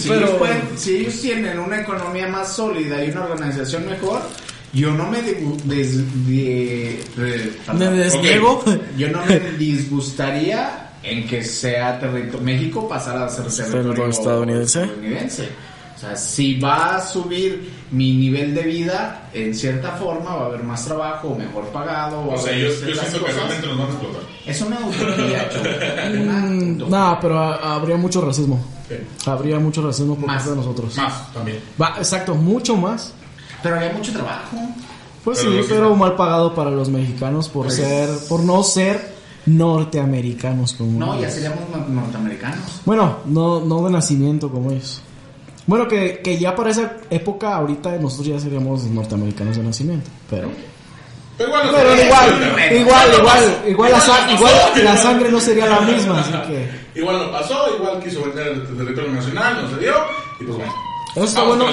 [0.06, 4.22] ellos pueden- si ellos tienen una economía más sólida y una organización mejor,
[4.72, 8.62] yo no me digu- des- de- de- Me desniego.
[8.96, 14.82] yo no me disgustaría en que sea territorio México pasara a ser territorio Territorio estadounidense.
[14.82, 15.48] estadounidense.
[15.96, 20.46] O sea, si va a subir mi nivel de vida, en cierta forma va a
[20.46, 22.26] haber más trabajo, mejor pagado.
[22.26, 24.22] O sea, yo, yo ciertas siento que realmente nos van a explotar.
[24.46, 25.50] Es una utopía.
[26.88, 28.64] No, pero ha- habría mucho racismo.
[28.88, 28.94] Sí.
[29.26, 30.36] Habría mucho racismo por Más.
[30.38, 30.96] parte de nosotros.
[30.96, 31.58] Más también.
[31.80, 33.12] Va, exacto, mucho más.
[33.62, 34.56] Pero había mucho trabajo.
[35.24, 39.12] Pues Pero sí, pero mal pagado para los mexicanos por Pues- ser, por no ser
[39.46, 42.80] norteamericanos como No, ya seríamos no- norteamericanos.
[42.84, 45.02] Bueno, no, no de nacimiento como ellos.
[45.66, 50.50] Bueno, que, que ya para esa época, ahorita nosotros ya seríamos norteamericanos de nacimiento, pero...
[51.36, 52.28] Pero igual, no Pero sé, igual,
[52.80, 56.80] igual, igual, igual, la, igual la sangre no sería la misma, así que...
[57.00, 59.92] Igual no pasó, igual quiso vender el territorio nacional, no se dio.
[60.40, 60.72] Y pues bueno.
[61.10, 61.72] Esto está Vamos bueno,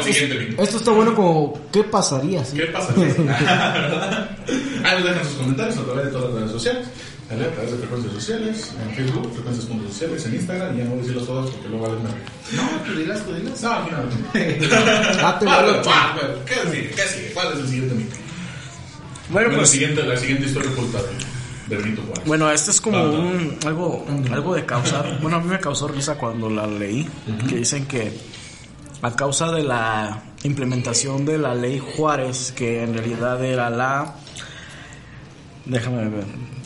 [0.63, 2.43] esto está bueno como, ¿qué pasaría?
[2.43, 2.93] ¿Qué pasa?
[4.83, 6.87] Ahí nos dejan sus comentarios a través de todas las redes sociales.
[7.29, 7.45] ¿vale?
[7.45, 10.99] A través de frecuencias sociales, en Facebook, frecuencias sociales, en Instagram, y ya no voy
[10.99, 12.03] a decirlos todos porque luego valen.
[12.03, 13.61] No, tú dilas, tú dilas.
[13.61, 13.87] No, no.
[15.23, 16.89] Ah, te Ah, bueno, ah, bueno, ¿Qué sigue?
[16.91, 17.31] ¿Qué sigue?
[17.33, 18.15] ¿Cuál es el siguiente mito?
[19.29, 20.71] Bueno, la, pues, siguiente, la siguiente historia
[22.25, 23.19] bueno, este es como Ah, no.
[23.19, 25.19] un, algo, algo de causar.
[25.21, 27.07] Bueno, a mí me causó risa cuando la leí,
[27.49, 28.11] que dicen que
[29.01, 34.15] a causa de la implementación de la ley Juárez, que en realidad era la...
[35.65, 36.23] Déjame ver.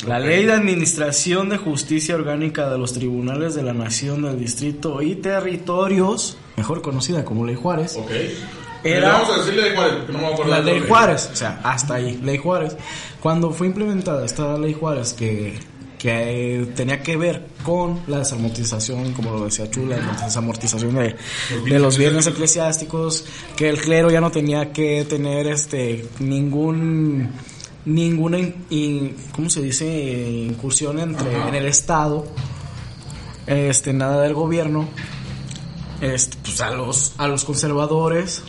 [0.07, 5.01] La ley de administración de justicia orgánica de los tribunales de la nación, del distrito
[5.01, 8.11] y territorios, mejor conocida como ley Juárez, Ok.
[8.83, 10.83] Era- Vamos a decirle de Juárez, no me voy a acordar La ley.
[10.87, 12.75] Juárez, o sea, hasta ahí, ley Juárez.
[13.21, 15.59] Cuando fue implementada esta ley Juárez que,
[16.01, 21.15] que eh, tenía que ver con la desamortización, como lo decía Chula, la desamortización de,
[21.69, 27.29] de los bienes eclesiásticos, que el clero ya no tenía que tener este ningún
[27.85, 29.85] ninguna in- in- ¿cómo se dice?
[30.49, 31.49] incursión entre Ajá.
[31.49, 32.25] en el estado
[33.47, 34.87] este nada del gobierno
[36.01, 38.41] este, pues a los, a los conservadores,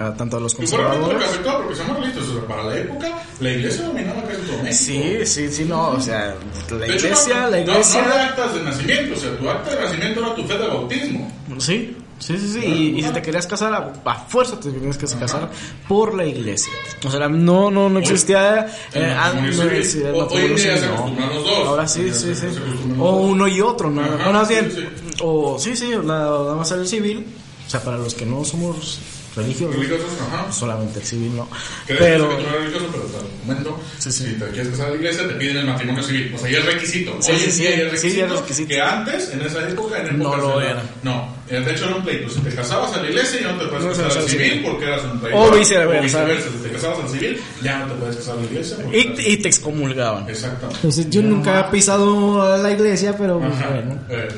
[0.00, 1.28] a, tanto a los Y bueno, lo que conservadores.
[1.30, 4.74] afectó, porque seamos realistas, o sea, para la época, la iglesia dominaba casi todo México.
[4.84, 6.34] Sí, sí, sí, no, o sea,
[6.70, 8.02] la De hecho, iglesia, no- la no- No, iglesia.
[8.02, 11.32] de actas de nacimiento, o sea, tu acta de nacimiento era tu fe de bautismo.
[11.58, 12.60] Sí, sí, sí, sí.
[12.64, 15.50] Y, y si te querías casar, a, a fuerza te tenías que casar
[15.88, 16.72] por la iglesia.
[17.04, 18.66] O sea, no, no, no existía.
[18.94, 20.94] eh, matrimonio no existía O- hoy día se no.
[20.94, 21.66] acostumbran los dos.
[21.68, 22.46] Ahora sí, sí, se- sí.
[22.54, 24.14] se O uno y otro, nada.
[24.14, 24.70] Ajá, Bueno, más bien.
[24.74, 24.84] sí,
[25.22, 27.26] O sí, sí, nada más el civil.
[27.66, 28.98] O sea, para los que no somos
[29.42, 30.52] religiosos, Religiosos, ajá.
[30.52, 31.48] solamente el civil, ¿no?
[31.86, 32.36] Pero.
[32.36, 33.04] que tú religioso, pero
[33.46, 33.80] comento.
[33.98, 34.24] Sí, sí.
[34.26, 36.32] Si te quieres casar a la iglesia, te piden el matrimonio civil.
[36.34, 37.16] O sea, ya es requisito.
[37.20, 38.16] Sí, Hoy sí, sí, ya es sí, requisito.
[38.18, 38.68] ya es requisito.
[38.68, 40.82] Que antes, en esa época, en No épocas lo era.
[41.02, 42.28] No, de hecho era un pleito.
[42.30, 44.62] Si te casabas a la iglesia, ya no te puedes No casar al civil civil.
[44.64, 45.48] porque eras un traidor.
[45.54, 46.24] O viceversa.
[46.42, 48.76] Si te casabas al civil, ya no te puedes casar a la iglesia.
[48.92, 50.28] Y, eras- y te excomulgaban.
[50.28, 50.76] Exactamente.
[50.76, 53.68] Entonces yo nunca he pisado a la iglesia, pero pues, Ajá.
[53.70, 53.98] bueno.
[54.08, 54.28] Eh,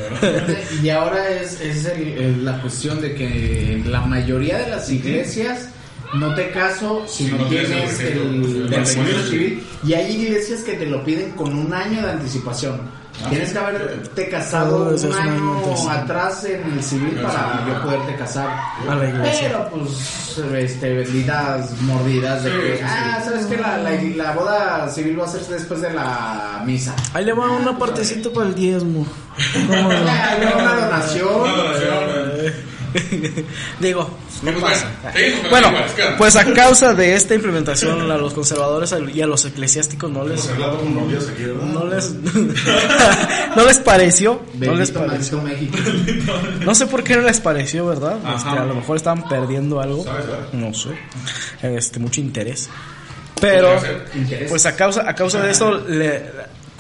[0.81, 0.83] ¿no?
[0.83, 4.91] Y ahora es, es el- el- la cuestión de que en la mayoría de las
[4.91, 5.69] iglesias
[6.15, 9.65] no te caso si Si no no tienes el el, el el matrimonio registro civil.
[9.85, 12.81] Y hay iglesias que te lo piden con un año de anticipación.
[13.23, 13.53] Ah, Tienes sí.
[13.55, 17.65] que haberte casado un año atrás en el civil Ah, para sí.
[17.69, 18.49] yo poderte casar.
[18.89, 19.49] A la iglesia.
[19.49, 22.85] Pero pues, este, benditas mordidas de Sí, que, sí, sí.
[22.89, 26.95] ah, sabes que la, la, la boda civil va a ser después de la misa.
[27.13, 29.07] Ahí le va una partecita para el diezmo.
[29.69, 29.91] ¿Cómo no?
[30.09, 31.29] Ah, Una donación.
[31.43, 32.53] Una donación.
[33.81, 34.11] Digo,
[34.43, 34.91] no Pues pasa.
[35.51, 35.73] bueno,
[36.19, 40.49] pues a causa de esta implementación a los conservadores y a los eclesiásticos no les
[40.59, 42.11] no les
[43.57, 45.41] no les pareció, no les pareció.
[45.43, 45.79] México.
[46.65, 48.19] No sé por qué no les pareció, ¿verdad?
[48.37, 50.05] Este, a lo mejor estaban perdiendo algo.
[50.53, 50.91] No sé.
[51.63, 52.69] Este, mucho interés.
[53.41, 53.77] Pero
[54.49, 56.23] pues a causa a causa de eso le-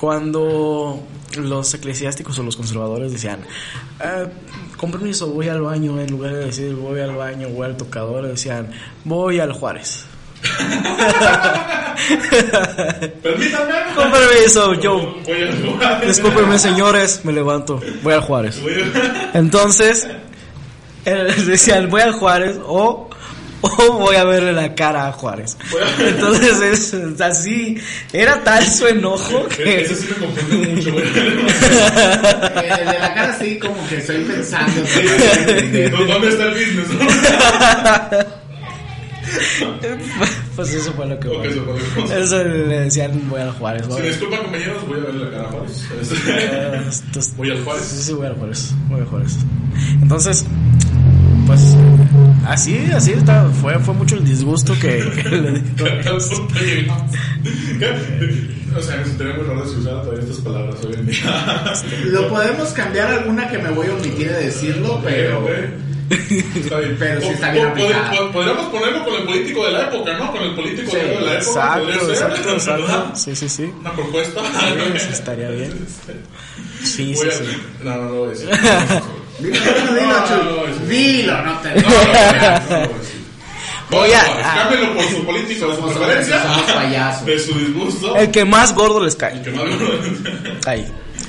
[0.02, 1.00] cuando
[1.38, 3.38] los eclesiásticos o los conservadores decían,
[4.00, 4.24] "Ah,
[4.76, 8.26] con permiso, voy al baño, en lugar de decir voy al baño, voy al tocador,
[8.26, 8.72] decían,
[9.04, 10.04] voy al Juárez.
[13.22, 13.74] Permítanme.
[13.94, 15.14] Con permiso, yo,
[16.04, 18.60] discúlpenme señores, me levanto, voy al Juárez.
[19.34, 20.08] Entonces,
[21.04, 23.08] eh, decían, voy al Juárez o,
[23.88, 25.56] o voy a verle la cara a Juárez.
[25.98, 27.78] Entonces, es, es así,
[28.12, 29.82] era tal su enojo que...
[29.82, 31.04] Eso sí me confunde mucho, güey.
[32.62, 34.72] Eh, de la cara sí, como que estoy pensando.
[36.06, 36.88] ¿Dónde está el business?
[40.56, 41.28] Pues eso fue lo que...
[41.28, 43.82] Ok, eso fue lo que- Eso le decían, voy al Juárez.
[43.84, 45.82] Si voy me a- disculpan, compañeros, voy a verle la cara a Juárez.
[47.06, 47.84] Entonces- Voy al Sí, Juárez.
[47.84, 48.74] sí, voy al Juárez.
[48.88, 49.36] Voy al Juárez.
[50.02, 50.44] Entonces,
[51.46, 51.60] pues,
[52.46, 53.48] así, así está.
[53.60, 55.86] Fue, fue mucho el disgusto que, que le dijo.
[58.74, 61.74] O sea, sería muy raro si usara todavía estas palabras hoy en día.
[62.06, 65.46] Lo podemos cambiar alguna que me voy a omitir de decirlo, pero.
[66.10, 66.96] Está bien.
[66.98, 68.32] Pero sí está bien aplicado.
[68.32, 70.32] Podríamos ponerlo con el político de la época, ¿no?
[70.32, 71.36] Con el político Sí, de la época.
[71.36, 73.10] Exacto, exacto, exacto.
[73.14, 73.72] Sí, sí, sí.
[73.80, 74.40] Una propuesta.
[74.98, 75.86] Sí, estaría bien.
[76.82, 77.44] Sí, sí, sí.
[77.84, 78.48] No, no lo voy a decir.
[79.42, 80.26] Dilo, dilo, dilo,
[80.78, 80.88] Chuy.
[80.88, 81.68] Dilo, no te.
[81.82, 82.60] Voy a
[82.98, 83.22] decir.
[83.90, 86.42] Voy No, a- no, Cámbialo por su político de su preferencia.
[86.42, 87.26] somos payasos.
[87.26, 88.16] De su disgusto.
[88.16, 89.42] El que más gordo les cae.
[89.42, 89.64] Que más-
[90.66, 90.86] Ahí,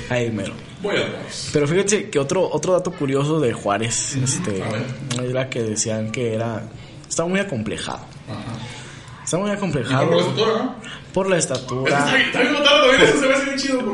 [0.08, 0.54] ahí mero.
[0.82, 1.04] Voy a.
[1.52, 5.30] Pero fíjate que otro, otro dato curioso de Juárez, este, A ver.
[5.30, 6.62] era que decían que era,
[7.08, 8.00] estaba muy acomplejado.
[8.28, 8.58] Ajá.
[9.24, 10.74] Estaba muy acomplejado por la estatura, ¿no?
[11.14, 12.12] por la Está estatura, está.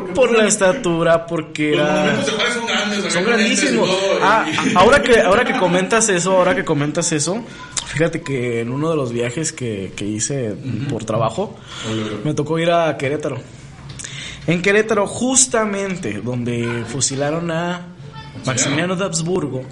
[0.03, 2.17] Porque por la estatura, porque Los era...
[2.17, 3.89] de son grandes, Son son grandísimos.
[3.89, 7.45] todo, Ah, ahora que ahora que comentas eso, ahora que comentas eso,
[7.87, 10.55] fíjate que en uno de los viajes que, que hice
[10.89, 11.57] por trabajo,
[12.25, 13.37] me tocó ir a Querétaro.
[14.47, 17.87] En Querétaro, justamente donde fusilaron a
[18.47, 19.63] Maximiliano de Habsburgo,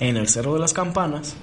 [0.00, 1.34] en el Cerro de las Campanas,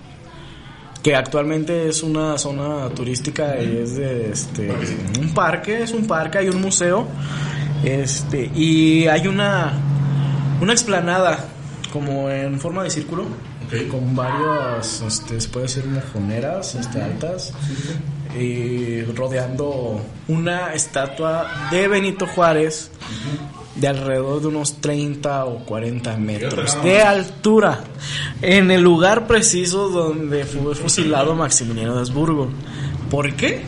[1.05, 4.71] que actualmente es una zona turística y es de este
[5.19, 7.05] un parque, es un parque, hay un museo,
[7.83, 9.73] este y hay una
[10.59, 11.45] una explanada
[11.93, 13.25] como en forma de círculo
[13.91, 17.53] con varias este se puede decir mojoneras este altas
[18.35, 22.89] y rodeando una estatua de Benito Juárez
[23.75, 27.81] de alrededor de unos 30 o 40 metros de altura
[28.41, 32.49] en el lugar preciso donde fue fusilado Maximiliano de Habsburgo.
[33.09, 33.61] ¿Por qué?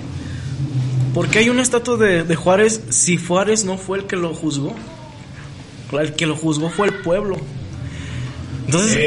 [1.14, 4.74] Porque hay una estatua de, de Juárez si Juárez no fue el que lo juzgó.
[5.92, 7.38] El que lo juzgó fue el pueblo.
[8.66, 8.98] Entonces,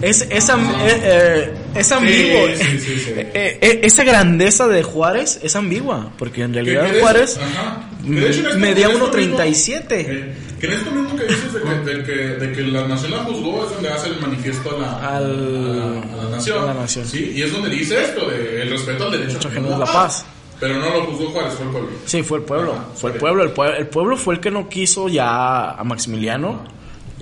[0.00, 2.46] es, es, es, am- eh, eh, es ambiguo.
[2.56, 3.12] Sí, sí, sí, sí.
[3.16, 7.00] Eh, esa grandeza de Juárez es ambigua, porque en ¿Qué realidad?
[7.00, 7.88] Juárez Ajá.
[8.06, 9.96] Esto- medía en esto 1.37.
[9.98, 12.12] mismo- eh, que en esto mismo que dices de que, de que,
[12.46, 15.26] de que la nación la juzgó es donde hace el manifiesto a la, Al- a
[15.26, 16.62] la, a la nación.
[16.62, 17.06] a la nación.
[17.06, 20.26] Sí, y es donde dice esto, de el respeto al derecho a es la paz.
[20.60, 21.88] Pero no lo juzgó Juárez, fue el pueblo.
[22.06, 22.74] Sí, fue el pueblo.
[22.94, 23.20] Fue el ok.
[23.20, 23.42] pueblo.
[23.42, 23.76] El, pueblo.
[23.76, 26.64] el pueblo fue el que no quiso ya a Maximiliano.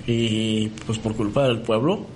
[0.05, 2.07] Y pues por culpa del pueblo,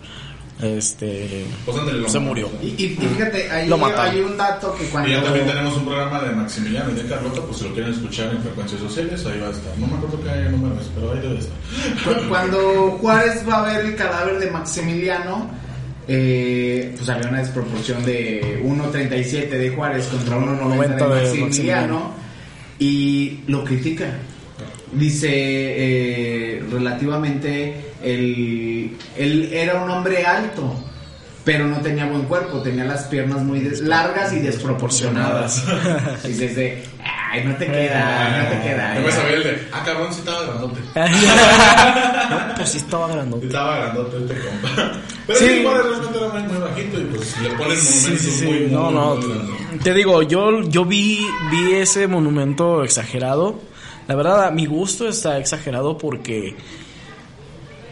[0.61, 1.45] este.
[1.65, 2.49] Pues lo se murió.
[2.61, 5.09] Y, fíjate, ahí Lo hay un dato que cuando...
[5.09, 7.91] Y ya también tenemos un programa de Maximiliano y de Carlota, pues si lo quieren
[7.93, 9.77] escuchar en frecuencias sociales, ahí va a estar.
[9.77, 11.57] No me acuerdo qué número es, pero ahí debe estar.
[12.03, 15.49] Cu- Cuando Juárez va a ver el cadáver de Maximiliano,
[16.07, 22.11] eh, pues había una desproporción de 1.37 de Juárez contra 1.90 de 90 de Maximiliano.
[22.79, 24.05] y lo critica.
[24.91, 30.73] Dice eh, relativamente, él, él era un hombre alto,
[31.43, 35.63] pero no tenía buen cuerpo, tenía las piernas muy des- largas y desproporcionadas.
[36.25, 36.83] y desde,
[37.31, 38.95] ay, no te queda, no te queda.
[38.95, 40.79] Yo me sabía el de, ah, cabrón, sí estaba grandote.
[42.29, 43.45] no, pues sí estaba grandote.
[43.47, 44.91] Estaba grandote este compa.
[45.27, 45.61] Pero Sí.
[45.63, 48.69] Juárez realmente era muy, muy bajito y pues le ponen monumentos Sí, sí, muy, muy,
[48.71, 49.15] No, no.
[49.15, 49.83] muy grandes.
[49.83, 51.19] Te digo, yo, yo vi,
[51.51, 53.59] vi ese monumento exagerado.
[54.07, 56.55] La verdad, a mi gusto está exagerado porque,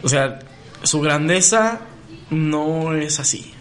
[0.02, 0.38] o sea,
[0.82, 1.80] su grandeza
[2.30, 3.52] no es así.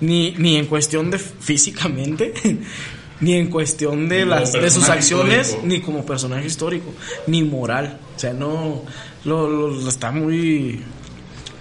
[0.00, 2.34] Ni, ni en cuestión de físicamente,
[3.20, 5.66] ni en cuestión de, las, de sus acciones, histórico.
[5.68, 6.92] ni como personaje histórico,
[7.28, 7.98] ni moral.
[8.16, 8.82] O sea, no,
[9.24, 10.80] lo, lo- lo está muy...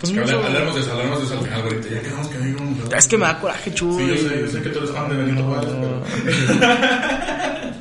[0.04, 1.88] Pues Que mucho- habla- Hablemos de eso, hablemos de eso al final, ahorita.
[1.88, 2.84] Ya quedamos que hay un...
[2.98, 3.98] es que me da coraje, chulo.
[4.00, 6.04] Sí, yo sé, yo sé que tú eres fan de Benito Juárez, pero...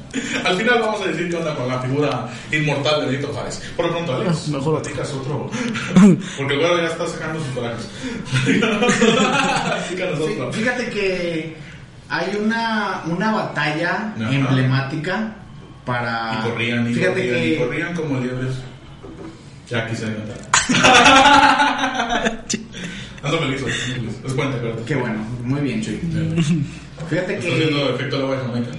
[0.45, 3.61] Al final vamos a decir qué onda con la figura inmortal de Benito Juárez.
[3.77, 5.51] Por lo pronto, Alex, No, mejor platicas otro.
[6.37, 7.89] Porque el güero ya está sacando sus corajes.
[9.65, 11.57] Platícanos Sí, fíjate que
[12.09, 14.33] hay una, una batalla Ajá.
[14.35, 15.35] emblemática
[15.85, 16.39] para.
[16.41, 18.55] Y corrían, y fíjate corrían, y que corrían como liebres.
[19.73, 20.37] Ya quise inventar.
[23.23, 24.15] Ando feliz, ando feliz.
[24.27, 24.59] Es cuenta.
[24.87, 25.99] Qué bueno, muy bien, Chuy.
[27.09, 27.95] Fíjate Estoy haciendo que.
[27.95, 28.71] efecto lobo de Jamaica.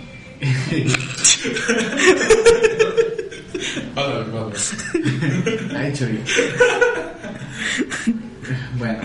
[3.96, 5.78] Pásale, pásale.
[5.78, 6.20] Ay, Chuy.
[8.78, 9.00] Bueno.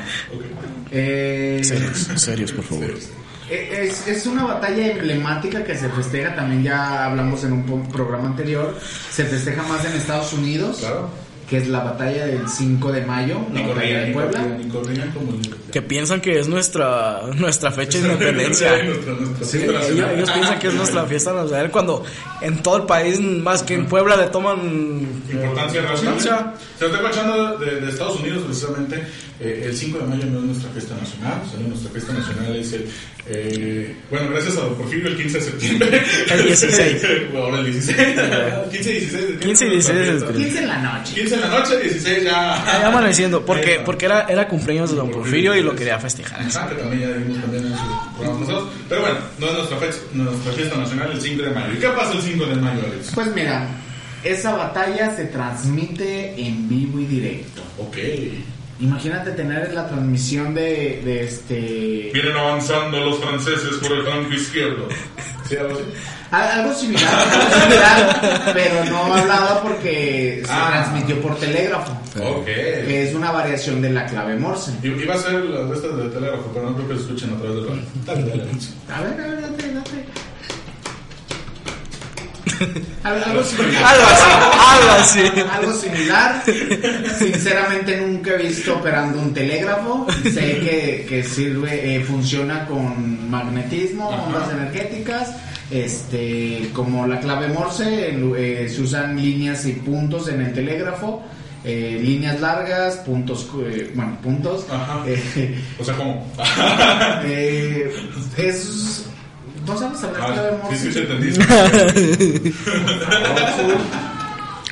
[0.90, 2.94] Eh, Serios, serios, por favor.
[3.50, 8.78] Es, es una batalla emblemática que se festeja, también ya hablamos en un programa anterior,
[9.10, 11.08] se festeja más en Estados Unidos, Claro.
[11.48, 14.38] Que es la batalla del 5 de mayo, la Ni batalla corrían, de ni Puebla.
[14.40, 15.60] corrían, ni corrían como liebres.
[15.72, 18.70] Que piensan que es nuestra, nuestra fecha de independencia.
[19.42, 22.04] Sí, Ellos, ellos piensan que es nuestra fiesta nacional cuando
[22.42, 24.58] en todo el país, más que en Puebla, le toman
[25.30, 25.80] Importancia.
[25.80, 26.52] Importancia.
[26.78, 29.02] Se está escuchando de, de Estados Unidos precisamente.
[29.40, 31.42] eh, el 5 de mayo no es nuestra fiesta nacional.
[31.46, 32.88] o sea, nuestra fiesta nacional es el.
[33.30, 36.02] eh, bueno, gracias a Don Porfirio, el 15 de septiembre.
[36.30, 37.06] El 16.
[37.36, 37.96] Ahora el 16.
[38.70, 40.44] 15 y 16 de 15 y 16 de septiembre.
[40.44, 41.14] 15 en la noche.
[41.14, 42.64] 15 en la noche, 16 ya.
[42.80, 46.46] Ya amaneciendo, porque, porque era, era cumpleaños de Don Porfirio y lo quería festejar.
[46.46, 47.74] Que también ya dimos también en
[48.16, 48.68] programas pasados.
[48.88, 51.72] Pero bueno, no es nuestra, fecha, nuestra fiesta nacional el 5 de mayo.
[51.74, 53.10] ¿Y qué pasa el 5 de mayo, Alex?
[53.14, 53.68] Pues mira,
[54.24, 57.62] esa batalla se transmite en vivo y directo.
[57.78, 57.96] Ok.
[58.80, 62.10] Imagínate tener la transmisión de, de este...
[62.14, 64.88] Vienen avanzando los franceses por el flanco izquierdo.
[65.48, 65.84] ¿Sí, algo así?
[66.30, 70.70] Al- Algo similar, algo similar, pero no hablaba porque se Ah.
[70.72, 72.44] transmitió por telégrafo, Ok.
[72.44, 74.72] que es una variación de la clave Morse.
[74.82, 77.38] Iba a ser la de estas de telégrafo, pero no creo que se escuchen a
[77.38, 77.82] través del radio.
[78.04, 78.20] Dale.
[78.94, 80.04] A ver, a ver, date, date.
[83.04, 83.84] Al- Algo similar.
[83.84, 84.30] Algo así,
[84.68, 85.20] algo así.
[85.50, 86.42] Algo similar.
[87.18, 90.06] Sinceramente nunca he visto operando un telégrafo.
[90.24, 94.22] Sé que, que sirve, eh, funciona con magnetismo, Ajá.
[94.24, 95.30] ondas energéticas.
[95.70, 101.22] Este, como la clave Morse, eh, se usan líneas y puntos en el telégrafo.
[101.64, 104.64] eh, líneas largas, puntos, eh, bueno, puntos.
[104.70, 105.02] Ajá.
[105.06, 106.24] Eh, O sea, ¿cómo?
[108.38, 109.04] es.
[109.68, 110.78] ¿No sabes hablar Ah, clave sí, Morse?
[110.78, 112.48] sí, te entendí.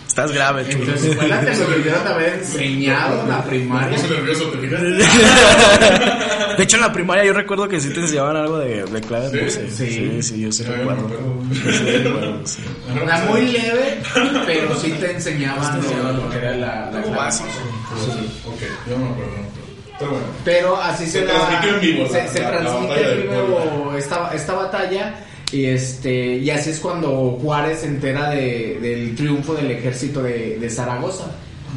[0.09, 0.85] Estás grave, chulo.
[0.85, 3.96] Entonces, escuela te lo debieron haber enseñado en la Me primaria.
[3.98, 4.80] puse nervioso, ¿te fijas?
[6.56, 9.28] De hecho, en la primaria yo recuerdo que sí te enseñaban algo de, de clave
[9.28, 9.37] ¿Sí?
[9.42, 9.70] Morse.
[9.70, 9.87] Sí.
[9.90, 11.04] Sí, sí, yo sí me recuerdo.
[11.04, 11.42] acuerdo.
[11.52, 12.62] Sí, sí.
[13.02, 14.00] Era muy leve,
[14.46, 15.82] pero sí te enseñaban
[16.16, 17.48] lo, que era la, la clave básico.
[18.06, 18.40] Sí.
[18.46, 19.32] Ok, yo no me acuerdo.
[19.98, 20.26] Pero bueno.
[20.44, 24.54] Pero así se, Se la- transmitió en vivo Se, la- transmite en vivo esta, esta
[24.54, 25.14] batalla.
[25.52, 30.58] Y, este, y así es cuando Juárez se entera de- del triunfo del ejército de,
[30.58, 31.27] de Zaragoza.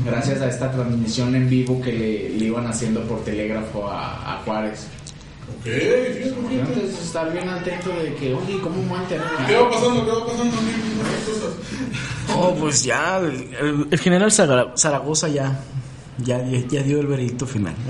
[0.05, 4.41] Gracias a esta transmisión en vivo que le, le iban haciendo por telégrafo a, a
[4.43, 4.87] Juárez.
[5.59, 5.67] Ok.
[5.67, 9.05] Entonces estar bien atento de que, oye, ¿cómo me?
[9.47, 10.05] ¿Qué va pasando?
[10.05, 10.55] ¿Qué va pasando?
[11.25, 11.53] Cosas.
[12.29, 15.59] No, pues ya, el, el general Zara- Zaragoza ya,
[16.23, 17.73] ya, ya dio el veredicto final.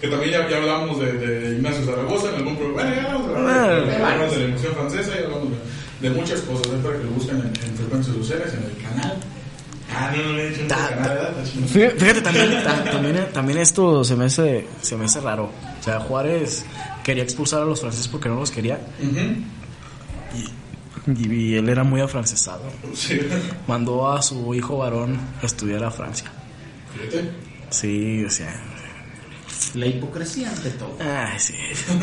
[0.00, 2.90] Que también ya, ya hablamos de, de Ignacio Zaragoza en algún programa.
[2.90, 5.48] Bueno, ya hablamos de, Ah, ya hablamos de la emoción francesa, ya hablamos
[6.00, 6.66] de, de muchas cosas.
[6.72, 9.16] Es para que lo busquen en, en frecuencias sociales, en el canal.
[9.94, 10.10] Ah.
[11.68, 15.50] Fíjate, también, ta- también, también esto se me, hace, se me hace raro.
[15.80, 16.64] O sea, Juárez
[17.04, 18.80] quería expulsar a los franceses porque no los quería
[21.06, 22.62] y, y él era muy afrancesado.
[22.94, 23.20] Sí.
[23.68, 26.30] Mandó a su hijo varón a estudiar a Francia.
[26.96, 27.30] Fíjate.
[27.70, 28.54] Sí, o sea...
[29.74, 30.96] La hipocresía ante todo.
[31.00, 31.54] Ay, sí.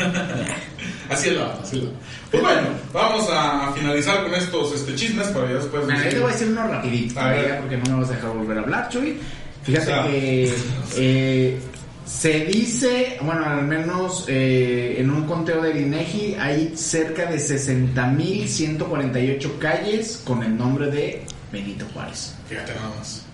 [1.08, 1.90] Así es la así es la.
[2.30, 5.84] Pues bueno, vamos a finalizar con estos este, chismes para ya después.
[5.86, 7.60] Mira, te voy a decir uno rapidito, A ver.
[7.60, 9.18] porque no me vas a dejar volver a hablar, Chuy.
[9.62, 10.04] Fíjate O sea.
[10.06, 10.52] que
[10.96, 11.58] eh,
[12.06, 19.58] se dice, bueno, al menos eh, en un conteo del INEGI hay cerca de 60.148
[19.58, 21.22] calles con el nombre de
[21.52, 22.34] Benito Juárez.
[22.48, 23.26] Fíjate nada más.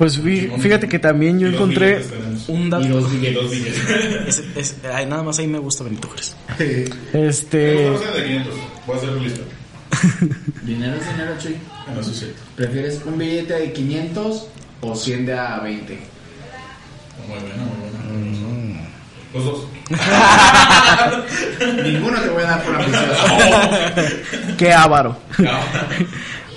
[0.00, 2.02] Pues fí- fíjate que también yo dos encontré
[2.48, 2.88] un Y dato.
[2.88, 3.34] dos Y billetes.
[3.42, 3.82] dos billetes.
[4.26, 6.34] Es- es- ay, nada más ahí me gusta Benito Juárez.
[7.12, 7.90] Este.
[7.90, 8.54] gusta de 500.
[8.86, 9.40] Voy a hacer un lista.
[10.62, 11.56] dinero es dinero, Chuy.
[11.84, 12.32] Bueno, eso sí.
[12.56, 14.46] ¿Prefieres un billete de 500
[14.80, 15.92] o 100 de a 20?
[17.28, 18.88] Muy buena, muy buena.
[19.34, 19.66] Los dos.
[21.84, 23.24] Ninguno te voy a dar por ambicioso.
[24.56, 25.16] Qué avaro.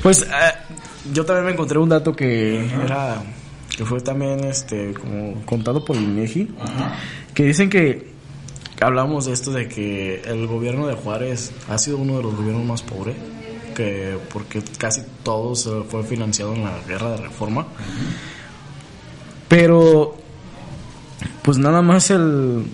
[0.02, 0.28] Pues eh,
[1.12, 3.22] yo también me encontré un dato que era.
[3.76, 6.50] que fue también este como contado por INEGI.
[6.60, 6.96] Ajá.
[7.34, 8.14] Que dicen que.
[8.82, 12.66] Hablamos de esto de que el gobierno de Juárez ha sido uno de los gobiernos
[12.66, 13.16] más pobres.
[13.76, 17.68] Que porque casi todo se fue financiado en la guerra de reforma.
[19.48, 20.18] Pero.
[21.42, 22.66] Pues nada más el.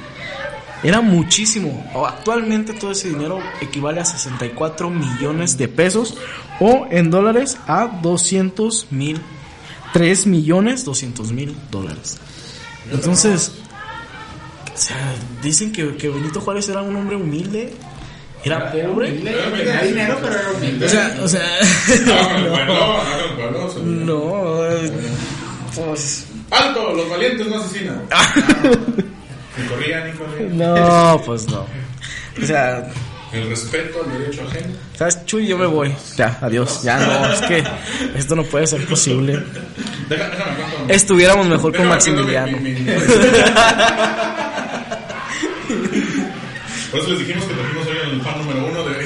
[0.83, 1.87] Era muchísimo.
[1.95, 6.17] O Actualmente todo ese dinero equivale a 64 millones de pesos
[6.59, 9.21] o en dólares a 200 mil,
[9.93, 12.19] 3 millones 200 mil dólares.
[12.91, 13.53] Entonces,
[14.75, 14.97] o sea,
[15.43, 17.75] dicen que, que Benito Juárez era un hombre humilde,
[18.43, 19.13] era pobre.
[19.13, 20.87] Dinero, pero era humilde.
[20.87, 22.05] O sea, o sea, el
[23.37, 24.93] pueblo, se- no, eh,
[25.75, 26.93] pues, ¡Alto!
[26.95, 28.03] Los valientes no asesinan.
[30.51, 31.67] No, pues no.
[32.43, 32.89] O sea,
[33.33, 34.75] El respeto al derecho ajeno.
[34.97, 35.47] ¿sabes, Chuy?
[35.47, 35.95] Yo me voy.
[36.17, 36.83] Ya, adiós.
[36.83, 37.65] Ya no, es que
[38.17, 39.35] esto no puede ser posible.
[40.09, 40.53] Deja- Déjame.
[40.95, 42.53] Estuviéramos mejor con Maximiliano.
[42.59, 43.01] cuento mi- mi- mi-
[46.91, 49.05] Por eso les dijimos que trajimos hoy el fan número uno de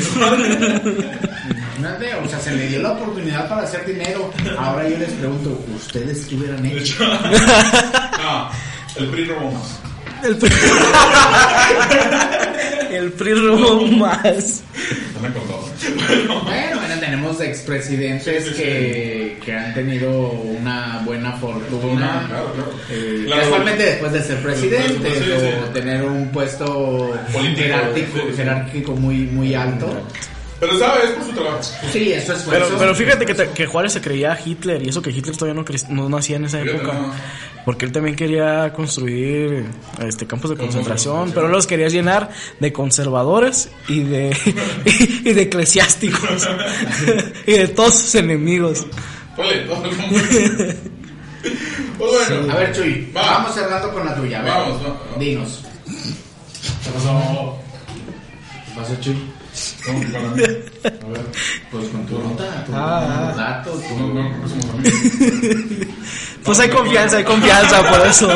[1.50, 4.30] Imagínate, o sea, se le dio la oportunidad para hacer dinero.
[4.58, 7.04] Ahora yo les pregunto, ¿ustedes qué hubieran hecho?
[7.04, 8.48] No,
[8.96, 9.80] el PRI robó más.
[10.24, 10.50] El PRI,
[12.92, 14.62] el PRI robó más.
[15.14, 15.68] No me contó.
[16.44, 22.24] Bueno, bueno, tenemos expresidentes que, que han tenido una buena fortuna.
[22.28, 22.70] Claro, claro.
[22.90, 23.42] eh, Claro.
[23.42, 25.30] casualmente después de ser presidente Sí, sí,
[25.62, 28.36] o tener un puesto Político, jerárquico, sí, sí.
[28.36, 29.92] jerárquico muy, muy alto.
[30.60, 31.60] Pero sabes, es por su trabajo.
[31.92, 35.02] Sí, eso es Pero, fíjate que, te- que Juárez se creía a Hitler y eso
[35.02, 36.92] que Hitler todavía no, cre- no nacía en esa Fíjate, época.
[36.94, 37.12] no.
[37.64, 39.64] Porque él también quería construir
[39.98, 44.36] este campos de concentración, pero los quería llenar de conservadores y de,
[45.24, 46.46] y, de eclesiásticos
[47.46, 48.86] y de todos sus enemigos.
[49.36, 50.18] Ole, todo el mundo.
[51.98, 53.20] Pues bueno, A ver, Chuy, Va.
[53.22, 54.40] vamos cerrando con la tuya.
[54.40, 55.18] A ver, Vamos, va.
[55.18, 55.62] dinos.
[55.86, 57.58] ¿qué pasó?
[58.66, 59.16] ¿Qué pasó, Chuy?
[59.86, 60.42] ¿Cómo que para mí?
[60.42, 61.26] A ver.
[61.70, 63.34] Pues con tu nota, tu Ah, ah.
[63.36, 63.96] dato, tu...
[63.98, 65.86] No, no, porque somos amigos.
[66.44, 68.28] Pues hay confianza, hay confianza, por eso.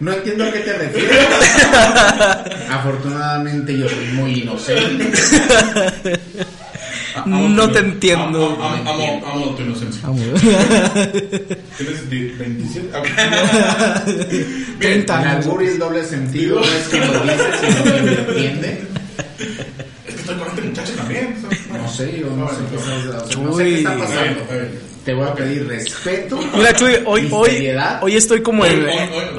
[0.00, 1.26] No entiendo a qué te refieres.
[2.70, 5.12] Afortunadamente yo soy muy inocente.
[7.16, 8.46] Ah, amo No tu- te entiendo.
[8.46, 10.08] Amo, amo, amo, amo tu inocencia.
[11.76, 12.96] ¿Tienes di- 27?
[12.96, 13.06] Ok.
[14.06, 14.76] Bien.
[14.78, 15.44] 30 El años.
[15.46, 18.82] albur y el doble sentido no es que lo dices, sino que lo entiende.
[20.06, 21.36] Es que estoy con este muchacho también.
[21.72, 23.42] No sé, yo no sé qué, está- Chuy.
[23.44, 24.80] no sé qué está Está bien, pasando.
[25.04, 26.38] Te voy a pedir respeto.
[26.54, 28.84] Mira, Chuy, hoy, hoy, estoy como en.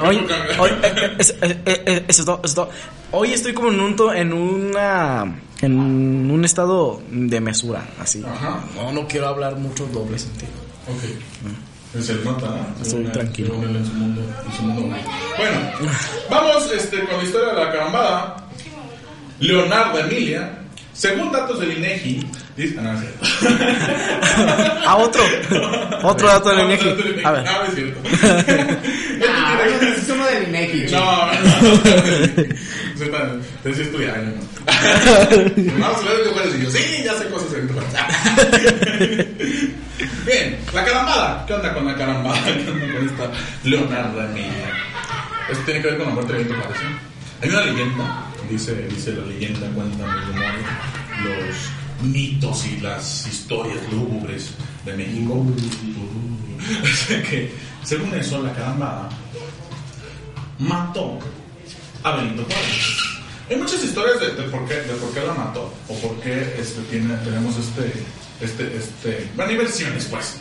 [0.02, 0.26] Hoy,
[0.58, 0.70] hoy,
[1.18, 1.56] es- es
[2.08, 2.18] es
[3.32, 5.40] estoy como en un, to- en una.
[5.60, 5.78] En
[6.30, 8.20] un estado de mesura, así.
[8.26, 8.64] Ajá.
[8.74, 10.50] No, no quiero hablar mucho doble sentido.
[10.88, 12.02] Ok.
[12.02, 12.82] Se le nota, ¿no?
[12.82, 13.50] Estoy tranquilo.
[13.50, 14.22] según él en su mundo.
[14.46, 14.96] En su mundo.
[15.38, 15.60] Bueno,
[16.30, 18.36] vamos este, con la historia de la carambada.
[19.38, 20.61] Leonardo Emilia,
[20.92, 22.26] según datos del INEGI,
[22.56, 22.76] dice.
[22.78, 23.26] Ah, no, es cierto.
[24.86, 25.22] A otro.
[26.02, 26.88] Otro dato del Ah, INEGI.
[26.88, 27.44] otro dato del A ver.
[27.48, 28.00] Ah, es cierto.
[29.34, 30.94] Ah, bueno, es uno del INEGI, Chuy.
[30.98, 31.32] No, no.
[32.98, 33.30] Se está-
[33.62, 34.32] te decía estudiar, ¿no?
[35.78, 36.64] Vamos a ver qué puedes decir.
[36.64, 37.68] Yo, sí, ya sé cosas en
[40.26, 41.44] Bien, la carambada.
[41.46, 42.44] ¿Qué onda con la carambada?
[42.44, 43.30] ¿Qué onda con esta
[43.64, 44.72] Leonardo Emilia?
[45.50, 46.82] Esto tiene que ver con la muerte de Benito Juárez.
[46.82, 47.11] ¿eh?
[47.42, 50.08] Hay una leyenda, dice, dice la leyenda, cuentan
[51.24, 55.44] los mitos y las historias lúgubres de México.
[57.08, 59.08] Que, según eso, la carambada
[60.60, 61.18] mató
[62.04, 63.02] a Benito Juárez.
[63.50, 66.54] Hay muchas historias de, de por, qué, de por qué la mató o por qué
[66.60, 67.92] este, tiene, tenemos este,
[68.40, 70.36] este, este, bueno, hay versiones pues,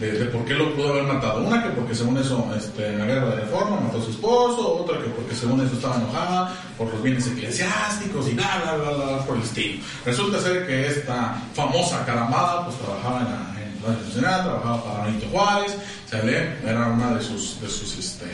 [0.00, 1.42] de, por qué lo pudo haber matado.
[1.44, 4.78] Una que porque según eso este, en la guerra de reforma mató a su esposo,
[4.82, 9.04] otra que porque según eso estaba enojada por los bienes eclesiásticos y bla, bla, bla,
[9.04, 9.82] bla, por el estilo.
[10.04, 15.26] Resulta ser que esta famosa caramada pues trabajaba en la, en la trabajaba para Benito
[15.30, 15.76] Juárez,
[16.10, 16.54] ¿sale?
[16.66, 18.26] era una de sus, de sus este,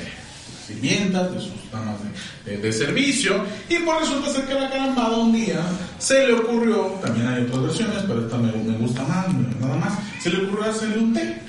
[0.66, 1.96] sirvientas, de sus damas
[2.44, 5.60] de, de- de servicio, y pues resulta ser que la carambada un día
[5.98, 9.26] se le ocurrió, también hay otras versiones, pero esta me, me gusta más,
[9.60, 11.40] nada más, se le ocurrió hacerle un té,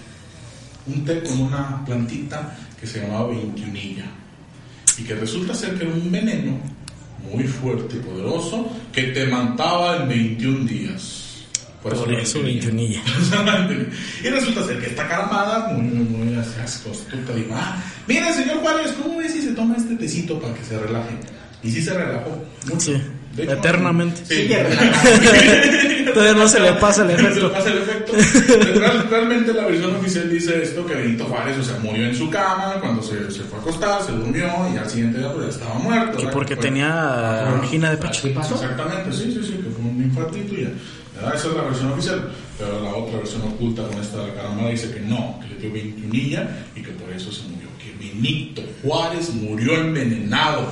[0.87, 4.05] un té con una plantita que se llamaba veintiunilla,
[4.97, 6.59] y que resulta ser que era un veneno
[7.31, 11.23] muy fuerte y poderoso que te mataba en 21 días.
[11.81, 12.53] Por lo eso, tenía.
[12.61, 13.01] veintiunilla.
[14.23, 19.17] y resulta ser que esta caramada, muy, muy, astuta, dijo, ah, mire, señor Juárez, ¿cómo
[19.17, 21.15] ve si se toma este tecito para que se relaje?
[21.63, 22.43] Y sí se relajó.
[22.65, 22.79] mucho.
[22.79, 23.01] Sí,
[23.37, 24.21] De hecho, eternamente.
[24.27, 24.49] Sí.
[26.13, 27.51] Todavía no se le pasa el Se le efecto.
[27.53, 28.13] pasa el efecto.
[28.79, 32.29] Real- realmente la versión oficial dice esto, que Benito Juárez, o sea, murió en su
[32.29, 35.51] cama, cuando se, se fue a acostar, se durmió y al siguiente día pues ya
[35.51, 36.11] estaba muerto.
[36.13, 36.31] Que ¿verdad?
[36.33, 38.21] porque Fue- tenía angina de pecho.
[38.23, 38.55] ¿Qué pasó?
[38.55, 40.69] Exactamente, sí, sí, sí, que fue un infartito y ya.
[41.15, 41.35] ¿Verdad?
[41.35, 44.99] Esa es la versión oficial, pero la otra versión oculta con esta caramada dice que
[45.01, 47.67] no, que le dio 21 y que por eso se murió.
[47.77, 50.67] Que Benito Juárez murió envenenado.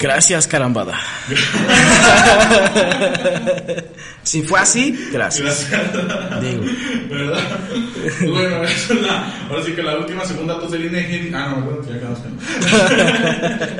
[0.00, 0.98] Gracias, carambada.
[4.22, 5.68] si fue así, gracias.
[5.70, 6.40] Gracias.
[6.40, 6.62] Digo.
[7.10, 7.42] ¿Verdad?
[8.26, 11.30] Bueno, esa es la, ahora sí que la última segunda datos del INEGI.
[11.34, 12.36] Ah, no, bueno, ya quedamos que no.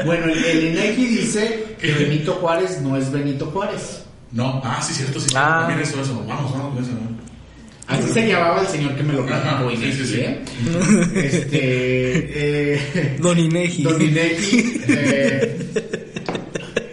[0.05, 4.05] Bueno, el, el INEGI dice que Benito Juárez no es Benito Juárez.
[4.31, 5.29] No, ah, sí, cierto, sí.
[5.35, 5.65] Ah.
[5.67, 6.23] También eso, eso.
[6.29, 6.93] Vamos, vamos eso.
[6.93, 7.31] ¿no?
[7.91, 10.21] Así se llamaba el señor que me lo Ajá, platicó sí, sí, sí.
[10.21, 10.41] ¿eh?
[11.17, 12.75] Este...
[12.75, 13.83] Eh, Don Inegi.
[13.83, 16.00] Don Inegi, eh,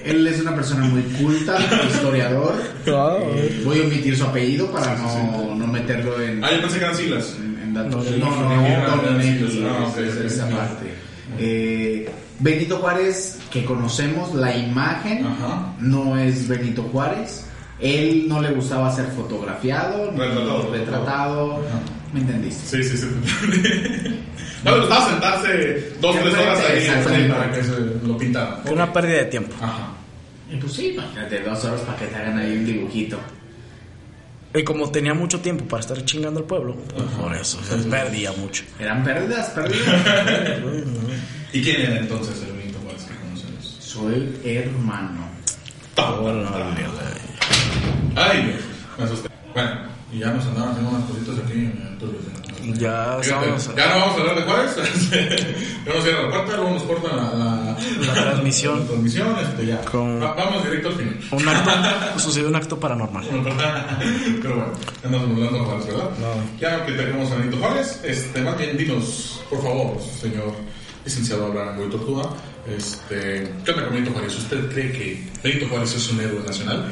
[0.09, 2.53] él es una persona muy culta, historiador.
[2.85, 6.85] Eh, voy a omitir su apellido para no, no meterlo en, Ah, yo pensé que
[6.85, 7.35] eran siglas.
[7.39, 8.05] en, en datos.
[8.17, 9.93] No, No, no, no, ah,
[10.25, 10.93] esa parte.
[11.39, 15.73] Eh, Benito Juárez, que conocemos, la imagen Ajá.
[15.79, 17.45] no es Benito Juárez.
[17.79, 20.71] Él no le gustaba ser fotografiado, ni Retratado.
[20.71, 21.61] retratado.
[22.13, 22.81] ¿Me entendiste?
[22.83, 23.07] Sí, sí, sí.
[24.63, 26.59] No, le gustaba sentarse dos, tres horas
[27.07, 27.71] ahí para que se
[28.07, 28.61] lo pintaran.
[28.63, 29.53] Fue una pérdida de tiempo.
[29.61, 29.89] Ajá.
[30.49, 33.19] Y pues sí, imagínate dos horas para que te hagan ahí un dibujito.
[34.53, 38.31] Y como tenía mucho tiempo para estar chingando al pueblo, pues por eso se perdía
[38.31, 38.63] mucho.
[38.79, 40.61] Eran pérdidas, pérdidas.
[41.53, 43.77] ¿Y quién era entonces el Benito Juárez que conocemos?
[43.79, 45.27] Soy hermano.
[48.15, 48.61] Ay, Dios,
[48.97, 49.29] me asusté.
[49.53, 49.71] Bueno,
[50.11, 51.71] y ya nos andaban haciendo unas cositas aquí.
[51.89, 52.19] entonces,
[52.75, 53.75] Ya estamos.
[53.75, 54.75] ya no vamos a hablar de Juárez.
[54.75, 58.79] ya vamos a ir a la puerta, luego nos cortan la, la, La transmisión.
[58.81, 59.81] La transmisión, este, ya.
[59.85, 61.19] Con- Va- vamos directo al final.
[61.31, 63.25] Un acto, sucedió un acto paranormal.
[64.41, 64.71] Pero bueno,
[65.03, 66.09] andamos hablando de Juárez, ¿verdad?
[66.19, 66.59] No.
[66.59, 70.53] Ya que tenemos a Benito Juárez, este, más bien dinos, por favor, señor
[71.05, 72.23] licenciado Abraham Goy Tortuga,
[72.67, 74.35] este, ¿qué onda con Benito Juárez?
[74.37, 76.91] ¿Usted cree que Benito Juárez es un héroe nacional?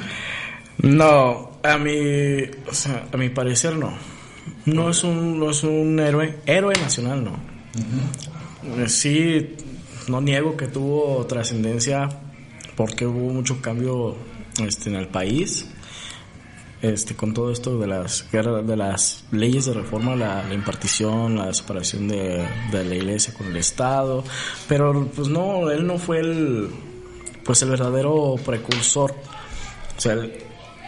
[0.78, 3.94] No, a mi, o sea, a mi parecer no.
[4.66, 7.32] No es un, no es un héroe, héroe nacional, no.
[8.84, 9.56] Eh, Sí,
[10.08, 12.10] no niego que tuvo trascendencia
[12.76, 14.16] porque hubo mucho cambio
[14.66, 15.68] este, en el país.
[16.82, 21.36] Este, con todo esto de las guerras, de las leyes de reforma, la, la impartición,
[21.38, 24.24] la separación de, de la iglesia con el Estado,
[24.68, 26.70] pero pues no, él no fue el,
[27.44, 29.16] pues el verdadero precursor.
[29.98, 30.34] O sea, él-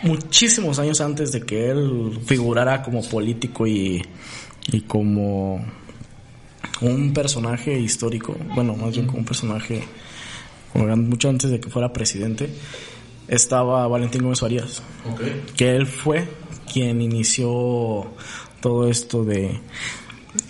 [0.03, 4.01] muchísimos años antes de que él figurara como político y,
[4.71, 5.65] y como
[6.81, 9.83] un personaje histórico, bueno, más bien como un personaje,
[10.73, 12.49] mucho antes de que fuera presidente,
[13.27, 14.81] estaba Valentín Gómez Farías,
[15.55, 16.27] que él fue
[16.71, 18.07] quien inició
[18.61, 19.59] todo esto de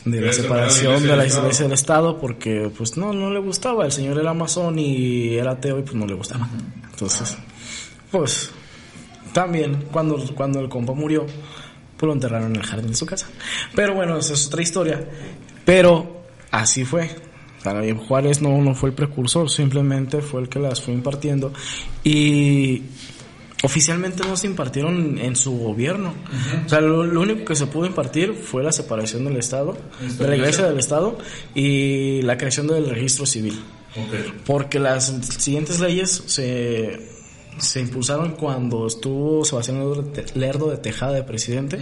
[0.06, 3.86] de la separación de la iglesia del Estado porque pues no no le gustaba.
[3.86, 6.50] El señor era masón y era ateo y pues no le gustaba.
[6.92, 7.38] Entonces
[8.12, 8.52] pues
[9.38, 11.24] también cuando cuando el compa murió
[11.96, 13.28] pues lo enterraron en el jardín de su casa.
[13.76, 15.08] Pero bueno esa es otra historia.
[15.64, 17.12] Pero así fue.
[17.62, 21.54] Sea, Juárez no, no fue el precursor, simplemente fue el que las fue impartiendo.
[22.04, 22.82] Y
[23.62, 26.16] oficialmente no se impartieron en su gobierno.
[26.66, 29.78] O sea, lo, lo único que se pudo impartir fue la separación del Estado,
[30.18, 31.16] de la iglesia del Estado
[31.54, 33.62] y la creación del registro civil.
[34.48, 37.17] Porque las siguientes leyes se,
[37.58, 39.84] se impulsaron cuando estuvo Sebastián
[40.36, 41.80] Lerdo de Tejada de presidente,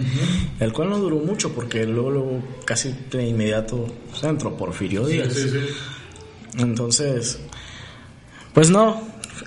[0.60, 5.34] el cual no duró mucho porque luego, luego casi de inmediato se entró Porfirio Díaz.
[5.34, 5.60] sí, sí.
[6.58, 7.40] Entonces,
[8.54, 9.02] pues no,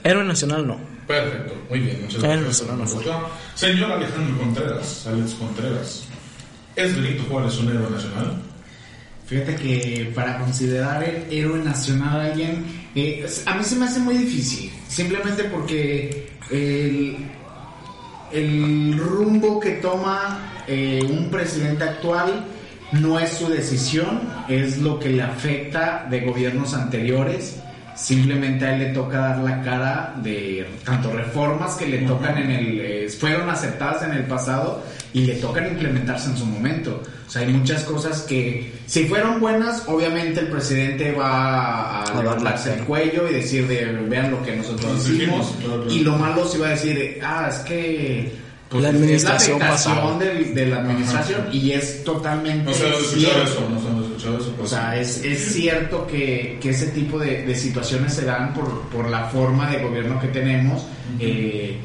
[0.04, 0.78] héroe nacional no.
[1.06, 2.62] Perfecto, muy bien, muchas gracias.
[2.66, 3.28] no, no, no.
[3.54, 6.04] Señor Alejandro Contreras, Alex Contreras,
[6.76, 8.42] ¿es Benito Juárez un héroe nacional?
[9.28, 12.64] Fíjate que para considerar el héroe nacional a alguien,
[12.94, 14.72] eh, a mí se me hace muy difícil.
[14.88, 16.30] Simplemente porque
[18.32, 22.46] el, rumbo que toma eh, un presidente actual
[22.92, 27.60] no es su decisión, es lo que le afecta de gobiernos anteriores.
[27.94, 32.50] Simplemente a él le toca dar la cara de tanto reformas que le tocan en
[32.50, 37.02] el eh, fueron aceptadas en el pasado y le tocan implementarse en su momento.
[37.28, 42.22] O sea, hay muchas cosas que si fueron buenas, obviamente el presidente va a, A
[42.22, 45.92] levantarse el cuello y decir de vean lo que nosotros Nos hicimos hicimos, claro, claro.
[45.92, 48.32] y lo malo se va a decir, ah, es que
[48.70, 52.92] pues, La administración es la de, de la administración y es totalmente No se han
[52.94, 53.42] escuchado cierto.
[53.42, 54.52] eso, no se han escuchado eso.
[54.52, 58.54] pero O sea, es, es cierto que, que ese tipo de, de situaciones se dan
[58.54, 60.82] por, por la forma de gobierno que tenemos.
[61.20, 61.76] Eh,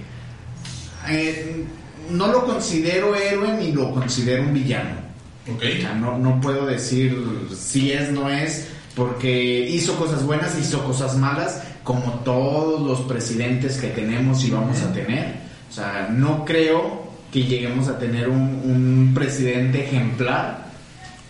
[1.10, 1.66] eh,
[2.12, 5.03] no lo considero héroe ni lo considero un villano.
[5.52, 5.62] Ok.
[5.78, 7.18] O sea, no, no puedo decir
[7.58, 13.78] si es, no es, porque hizo cosas buenas, hizo cosas malas, como todos los presidentes
[13.78, 15.36] que tenemos y vamos a tener.
[15.70, 20.64] O sea, no creo que lleguemos a tener un, un presidente ejemplar.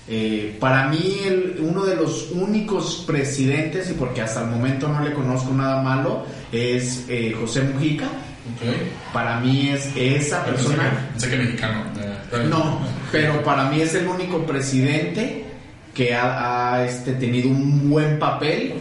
[0.08, 5.02] Eh, para mí, el- uno de los únicos presidentes, y porque hasta el momento no
[5.02, 8.06] le conozco nada malo, es eh, José Mujica.
[8.06, 9.14] Ok.
[9.14, 10.84] Para mí es esa persona.
[10.90, 11.84] que, pensé que mexicano.
[12.02, 12.48] eh.
[12.50, 12.80] No,
[13.14, 15.46] pero para mí es el único presidente
[15.94, 18.74] que ha, ha, este, tenido un buen papel,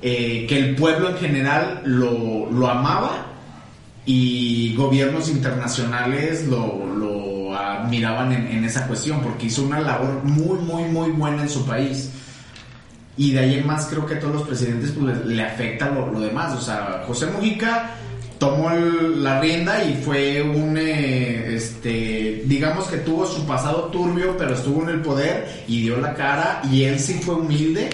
[0.00, 3.26] eh, que el pueblo en general lo, lo amaba
[4.06, 10.60] y gobiernos internacionales lo, lo admiraban en, en esa cuestión porque hizo una labor muy,
[10.60, 12.12] muy, muy buena en su país.
[13.16, 15.90] Y de ahí en más creo que a todos los presidentes pues, le, le afecta
[15.90, 16.56] lo, lo demás.
[16.56, 17.90] O sea, José Mujica
[18.40, 24.34] tomó el- la rienda y fue un, eh, este, digamos que tuvo su pasado turbio,
[24.38, 27.90] pero estuvo en el poder y dio la cara y él sí fue humilde,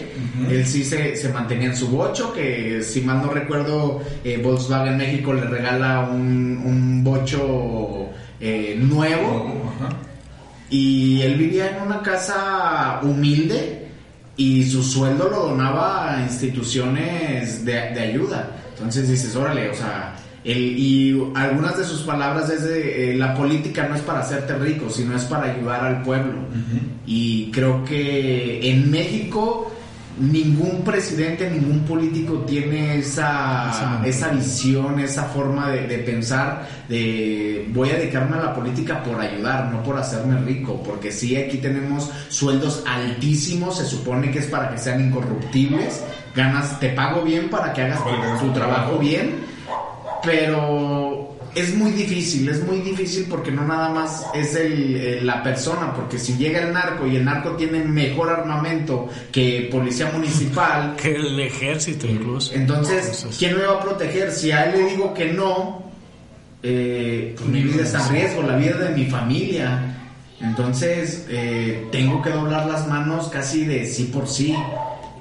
[0.48, 4.96] él sí se, se mantenía en su bocho, que si mal no recuerdo, eh, Volkswagen
[4.96, 8.08] México le regala un, un bocho
[8.40, 9.52] eh, nuevo.
[10.70, 13.86] Y él vivía en una casa humilde
[14.36, 18.50] y su sueldo lo donaba a instituciones de, de ayuda.
[18.74, 20.14] Entonces dices, órale, o sea,
[20.46, 24.56] el- y algunas de sus palabras es de, eh, la política no es para hacerte
[24.56, 26.34] rico, sino es para ayudar al pueblo.
[27.06, 29.72] Y creo que en México
[30.18, 37.90] ningún presidente, ningún político tiene esa, esa visión, esa forma de, de, pensar de voy
[37.90, 42.08] a dedicarme a la política por ayudar, no por hacerme rico, porque sí, aquí tenemos
[42.30, 46.02] sueldos altísimos, se supone que es para que sean incorruptibles,
[46.34, 47.98] ganas, te pago bien para que hagas
[48.40, 48.98] tu, tu trabajo.
[48.98, 49.34] bien,
[50.26, 55.94] pero es muy difícil, es muy difícil porque no nada más es el, la persona,
[55.94, 61.16] porque si llega el narco y el narco tiene mejor armamento que policía municipal, que
[61.16, 62.52] el ejército incluso.
[62.52, 64.30] Entonces, ¿quién me va a proteger?
[64.32, 65.82] Si a él le digo que no,
[66.62, 69.94] eh, pues mi vida está en riesgo, la vida de mi familia.
[70.38, 74.54] Entonces, eh, tengo que doblar las manos casi de sí por sí.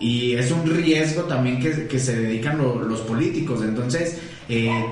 [0.01, 3.61] Y es un riesgo también que, que se dedican lo, los políticos.
[3.63, 4.19] Entonces,
[4.49, 4.85] eh,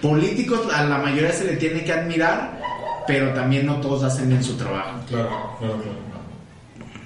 [0.00, 2.60] políticos a la mayoría se le tiene que admirar,
[3.06, 5.00] pero también no todos hacen bien su trabajo.
[5.08, 6.08] Claro, claro, claro.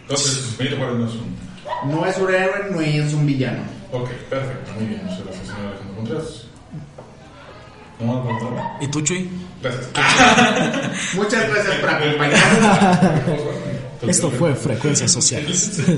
[0.03, 1.43] Entonces, Benito Juárez no es un...
[1.90, 3.62] No es un héroe, no es un villano.
[3.93, 5.01] Ok, perfecto, muy bien.
[5.05, 6.47] Muchas gracias, señor Alejandro Contreras.
[8.01, 9.30] ¿No me va ¿Y tú, Chuy?
[9.62, 9.88] Gracias.
[11.14, 13.62] Muchas gracias por acompañarnos.
[14.07, 15.80] Esto fue Frecuencias Sociales.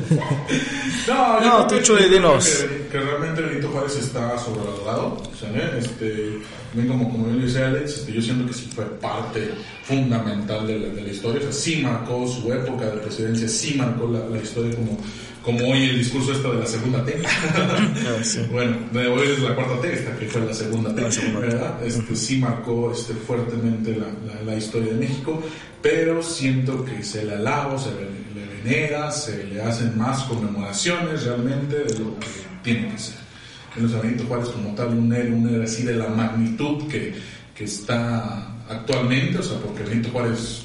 [1.07, 2.47] No, yo No, que- Chuy, dinos.
[2.47, 5.23] Que, que realmente Benito Juárez está sobrevalorado.
[5.39, 5.79] ¿sale?
[5.79, 6.39] Este,
[6.73, 9.51] también como, como bien dice Alex, este, yo siento que sí fue parte
[9.85, 11.41] fundamental de la, de la historia.
[11.41, 14.99] O sea, sí marcó su época de presidencia, sí marcó la, la historia como,
[15.43, 17.23] como hoy el discurso esta de la segunda T.
[18.23, 18.41] sí.
[18.51, 21.41] Bueno, de hoy es la cuarta T, esta que fue la segunda T, La segunda
[21.41, 21.47] T.
[21.47, 21.87] ¿verdad?
[21.87, 25.43] Este, sí marcó este, fuertemente la, la, la historia de México,
[25.85, 28.09] pero siento que se le alaba, se le,
[28.41, 32.27] le venera, se le hacen más conmemoraciones realmente de lo que
[32.63, 33.17] tiene que ser.
[33.77, 37.13] En los Benito Juárez como tal, un héroe, un héroe así de la magnitud que,
[37.55, 40.63] que está actualmente, o sea, porque Benito Juárez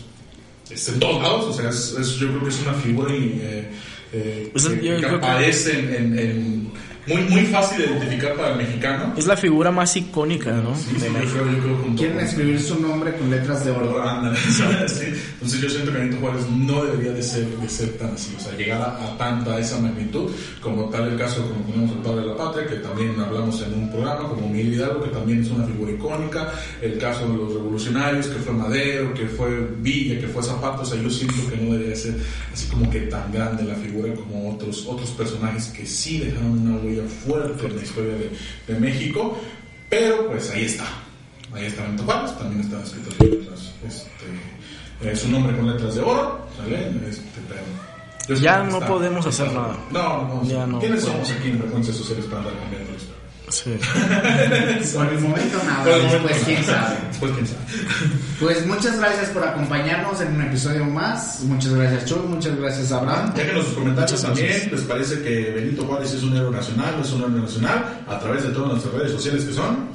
[0.69, 3.39] está en todos lados, o sea, es, es- yo creo que es una figura y,
[3.43, 3.69] eh,
[4.13, 6.71] eh, Pues, que, que aparece en, en- en-
[7.09, 9.13] muy, muy fácil de identificar para el mexicano.
[9.17, 10.75] Es la figura más icónica, ¿no?
[10.75, 11.37] Sí, de sí, México.
[11.37, 14.01] yo creo- yo creo Quieren escribir su nombre con letras de oro.
[14.01, 14.37] Ándale,
[14.87, 15.05] sí.
[15.33, 18.39] Entonces yo siento que Benito Juárez no debería de ser, de ser tan así, o
[18.39, 20.31] sea, llegar a, a tanta esa magnitud,
[20.61, 23.73] como tal el caso como tenemos el padre de la patria, que también hablamos en
[23.73, 26.51] un programa, como Miguel Hidalgo, que también es una figura icónica,
[26.81, 30.85] el caso de los revolucionarios, que fue Madero, que fue Villa, que fue Zapata, o
[30.85, 32.15] sea, yo siento que no debería ser
[32.53, 36.77] así como que tan grande la figura como otros, otros personajes que sí dejaron una
[36.77, 38.31] huella fuerte en la historia de,
[38.73, 39.37] de México,
[39.89, 40.85] pero pues ahí está.
[41.53, 46.39] Ahí está Benito Juárez, también sus letras, este, eh, su nombre con letras de oro,
[46.57, 46.91] ¿sale?
[47.09, 47.23] Este,
[48.27, 49.77] pero Ya no está- podemos hacer está- nada.
[49.91, 51.27] No, no, Ya no ¿Quiénes podemos.
[51.27, 53.13] somos aquí en Frecuencias Sociales para andar cambiando esto?
[53.49, 53.71] Sí.
[54.93, 56.97] Por el momento nada, Por el después momento, quién sabe.
[57.09, 57.59] Después quién sabe.
[58.39, 61.41] Pues muchas gracias por acompañarnos en un episodio más.
[61.41, 63.33] Muchas gracias Chuy, muchas gracias Abraham.
[63.35, 64.69] Déjenos sus comentarios también.
[64.71, 66.95] ¿Les parece que Benito Juárez es un héroe nacional?
[66.97, 68.03] ¿No es un héroe nacional?
[68.07, 69.89] A través de todas nuestras redes sociales que son.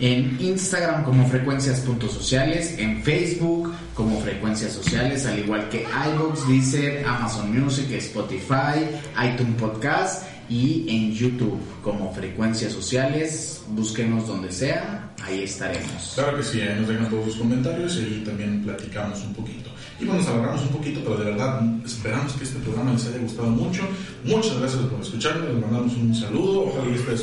[0.00, 7.56] En Instagram como frecuencias.sociales, en Facebook como frecuencias sociales, al igual que iVoox, Deezer, Amazon
[7.56, 8.90] Music, Spotify,
[9.24, 13.62] iTunes Podcast y en YouTube como frecuencias sociales.
[13.68, 16.12] Búsquenos donde sea, ahí estaremos.
[16.14, 19.70] Claro que sí, ahí nos dejan todos sus comentarios y ahí también platicamos un poquito.
[20.00, 23.18] Y bueno, nos alargamos un poquito, pero de verdad esperamos que este programa les haya
[23.18, 23.82] gustado mucho.
[24.24, 26.62] Muchas gracias por escucharnos, les mandamos un saludo.
[26.66, 27.14] Ojalá y este,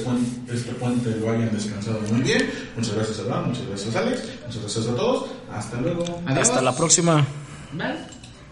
[0.53, 2.49] este puente lo hayan descansado muy bien.
[2.75, 5.29] Muchas gracias, Abraham, muchas gracias, Alex, muchas gracias a todos.
[5.51, 6.21] Hasta luego.
[6.25, 6.49] Adiós.
[6.49, 7.27] Hasta la próxima.
[7.73, 8.20] Bye.